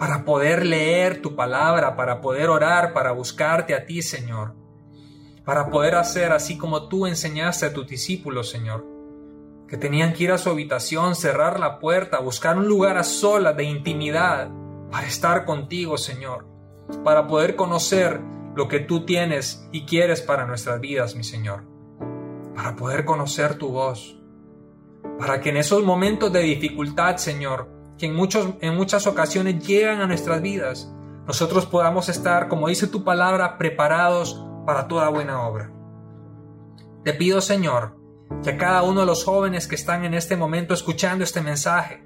para 0.03 0.25
poder 0.25 0.67
leer 0.67 1.23
tu 1.23 1.37
palabra, 1.37 1.95
para 1.95 2.21
poder 2.21 2.49
orar, 2.49 2.93
para 2.93 3.13
buscarte 3.13 3.73
a 3.73 3.87
ti, 3.87 4.03
Señor, 4.03 4.53
para 5.45 5.71
poder 5.71 5.95
hacer 5.95 6.33
así 6.33 6.59
como 6.59 6.89
tú 6.89 7.07
enseñaste 7.07 7.67
a 7.67 7.73
tus 7.73 7.87
discípulos, 7.87 8.51
Señor, 8.51 8.85
que 9.69 9.77
tenían 9.77 10.13
que 10.13 10.25
ir 10.25 10.33
a 10.33 10.39
su 10.39 10.51
habitación, 10.51 11.15
cerrar 11.15 11.61
la 11.61 11.79
puerta, 11.79 12.19
buscar 12.19 12.59
un 12.59 12.67
lugar 12.67 12.99
a 12.99 13.05
solas 13.05 13.57
de 13.57 13.63
intimidad, 13.63 14.51
para 14.91 15.07
estar 15.07 15.45
contigo, 15.45 15.97
Señor, 15.97 16.49
para 17.05 17.29
poder 17.29 17.55
conocer 17.55 18.21
lo 18.57 18.67
que 18.67 18.81
tú 18.81 19.07
tienes 19.07 19.69
y 19.71 19.87
quieres 19.87 20.21
para 20.21 20.49
nuestras 20.49 20.81
vidas, 20.81 21.15
mi 21.15 21.23
Señor, 21.23 21.63
para 22.57 22.75
poder 22.75 23.05
conocer 23.05 23.55
tu 23.55 23.69
voz, 23.69 24.21
para 25.21 25.41
que 25.41 25.51
en 25.51 25.59
esos 25.59 25.85
momentos 25.85 26.33
de 26.33 26.41
dificultad, 26.41 27.19
Señor, 27.19 27.72
que 27.99 28.07
en, 28.07 28.15
muchos, 28.15 28.55
en 28.61 28.77
muchas 28.77 29.07
ocasiones 29.07 29.67
llegan 29.67 30.01
a 30.01 30.07
nuestras 30.07 30.43
vidas, 30.43 30.93
nosotros 31.27 31.67
podamos 31.67 32.09
estar, 32.09 32.49
como 32.49 32.69
dice 32.69 32.87
tu 32.87 33.05
palabra, 33.05 33.59
preparados 33.59 34.45
para 34.67 34.89
toda 34.89 35.09
buena 35.09 35.47
obra. 35.47 35.73
Te 37.05 37.15
pido, 37.15 37.41
Señor, 37.41 37.97
que 38.43 38.51
a 38.51 38.57
cada 38.57 38.83
uno 38.83 39.01
de 39.01 39.07
los 39.07 39.25
jóvenes 39.25 39.67
que 39.67 39.75
están 39.75 40.05
en 40.05 40.15
este 40.15 40.37
momento 40.37 40.75
escuchando 40.75 41.25
este 41.25 41.41
mensaje, 41.41 42.05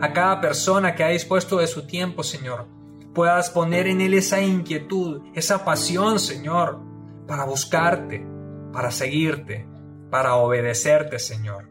a 0.00 0.12
cada 0.12 0.40
persona 0.40 0.94
que 0.94 1.04
ha 1.04 1.08
dispuesto 1.08 1.58
de 1.58 1.66
su 1.66 1.86
tiempo, 1.86 2.22
Señor. 2.22 2.66
Puedas 3.14 3.50
poner 3.50 3.86
en 3.86 4.00
él 4.00 4.14
esa 4.14 4.40
inquietud, 4.40 5.22
esa 5.34 5.64
pasión, 5.64 6.18
Señor, 6.18 6.80
para 7.26 7.44
buscarte, 7.44 8.26
para 8.72 8.90
seguirte, 8.90 9.66
para 10.10 10.36
obedecerte, 10.36 11.18
Señor. 11.18 11.70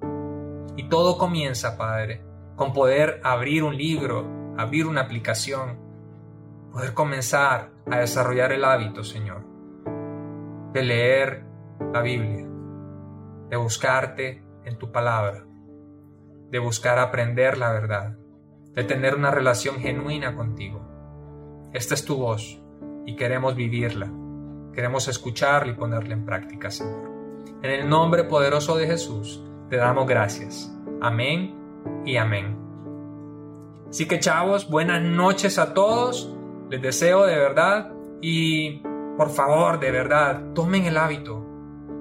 Y 0.75 0.89
todo 0.89 1.17
comienza, 1.17 1.77
Padre, 1.77 2.24
con 2.55 2.73
poder 2.73 3.21
abrir 3.23 3.63
un 3.63 3.77
libro, 3.77 4.25
abrir 4.57 4.87
una 4.87 5.01
aplicación, 5.01 5.79
poder 6.71 6.93
comenzar 6.93 7.71
a 7.89 7.99
desarrollar 7.99 8.51
el 8.51 8.65
hábito, 8.65 9.03
Señor, 9.03 9.43
de 10.73 10.83
leer 10.83 11.43
la 11.93 12.01
Biblia, 12.01 12.47
de 13.49 13.57
buscarte 13.57 14.43
en 14.63 14.77
tu 14.77 14.91
palabra 14.91 15.45
de 16.51 16.59
buscar 16.59 16.99
aprender 16.99 17.57
la 17.57 17.71
verdad, 17.71 18.15
de 18.73 18.83
tener 18.83 19.15
una 19.15 19.31
relación 19.31 19.79
genuina 19.79 20.35
contigo. 20.35 20.81
Esta 21.73 21.93
es 21.93 22.05
tu 22.05 22.17
voz 22.17 22.61
y 23.05 23.15
queremos 23.15 23.55
vivirla. 23.55 24.09
Queremos 24.73 25.07
escucharla 25.07 25.73
y 25.73 25.75
ponerla 25.75 26.13
en 26.13 26.25
práctica, 26.25 26.69
Señor. 26.71 27.11
En 27.61 27.71
el 27.71 27.89
nombre 27.89 28.25
poderoso 28.25 28.77
de 28.77 28.87
Jesús 28.87 29.43
te 29.69 29.77
damos 29.77 30.07
gracias. 30.07 30.73
Amén 31.01 31.64
y 32.05 32.17
amén. 32.17 32.57
Así 33.89 34.07
que 34.07 34.19
chavos, 34.19 34.69
buenas 34.69 35.01
noches 35.01 35.57
a 35.57 35.73
todos. 35.73 36.33
Les 36.69 36.81
deseo 36.81 37.25
de 37.25 37.35
verdad 37.35 37.91
y 38.21 38.81
por 39.17 39.29
favor, 39.29 39.79
de 39.79 39.91
verdad, 39.91 40.53
tomen 40.53 40.85
el 40.85 40.97
hábito. 40.97 41.45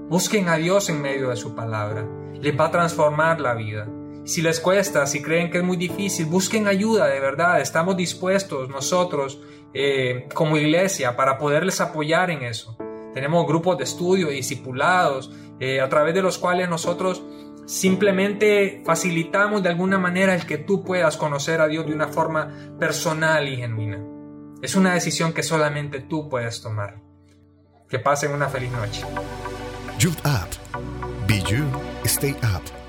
Busquen 0.08 0.48
a 0.48 0.56
Dios 0.56 0.88
en 0.88 1.00
medio 1.00 1.30
de 1.30 1.36
su 1.36 1.54
palabra. 1.54 2.06
Les 2.34 2.58
va 2.58 2.66
a 2.66 2.70
transformar 2.70 3.40
la 3.40 3.54
vida. 3.54 3.88
Si 4.24 4.42
les 4.42 4.58
cuesta, 4.58 5.06
si 5.06 5.22
creen 5.22 5.50
que 5.50 5.58
es 5.58 5.64
muy 5.64 5.76
difícil, 5.76 6.26
busquen 6.26 6.66
ayuda, 6.66 7.06
de 7.06 7.20
verdad. 7.20 7.60
Estamos 7.60 7.96
dispuestos 7.96 8.68
nosotros 8.68 9.40
eh, 9.72 10.28
como 10.34 10.56
iglesia 10.56 11.14
para 11.14 11.38
poderles 11.38 11.80
apoyar 11.80 12.30
en 12.30 12.42
eso. 12.42 12.76
Tenemos 13.12 13.46
grupos 13.46 13.78
de 13.78 13.84
estudio, 13.84 14.28
discipulados, 14.28 15.30
eh, 15.60 15.80
a 15.80 15.88
través 15.88 16.14
de 16.14 16.22
los 16.22 16.38
cuales 16.38 16.68
nosotros 16.68 17.22
simplemente 17.66 18.82
facilitamos 18.84 19.62
de 19.62 19.70
alguna 19.70 19.98
manera 19.98 20.34
el 20.34 20.46
que 20.46 20.58
tú 20.58 20.84
puedas 20.84 21.16
conocer 21.16 21.60
a 21.60 21.68
Dios 21.68 21.86
de 21.86 21.94
una 21.94 22.08
forma 22.08 22.76
personal 22.78 23.48
y 23.48 23.56
genuina. 23.56 24.02
Es 24.62 24.74
una 24.76 24.94
decisión 24.94 25.32
que 25.32 25.42
solamente 25.42 26.00
tú 26.00 26.28
puedes 26.28 26.62
tomar. 26.62 27.02
Que 27.88 27.98
pasen 27.98 28.32
una 28.32 28.48
feliz 28.48 28.72
noche. 28.72 29.04
Youth. 29.98 30.16
Be 31.26 31.40
You, 31.42 31.64
Stay 32.04 32.32
Up. 32.42 32.83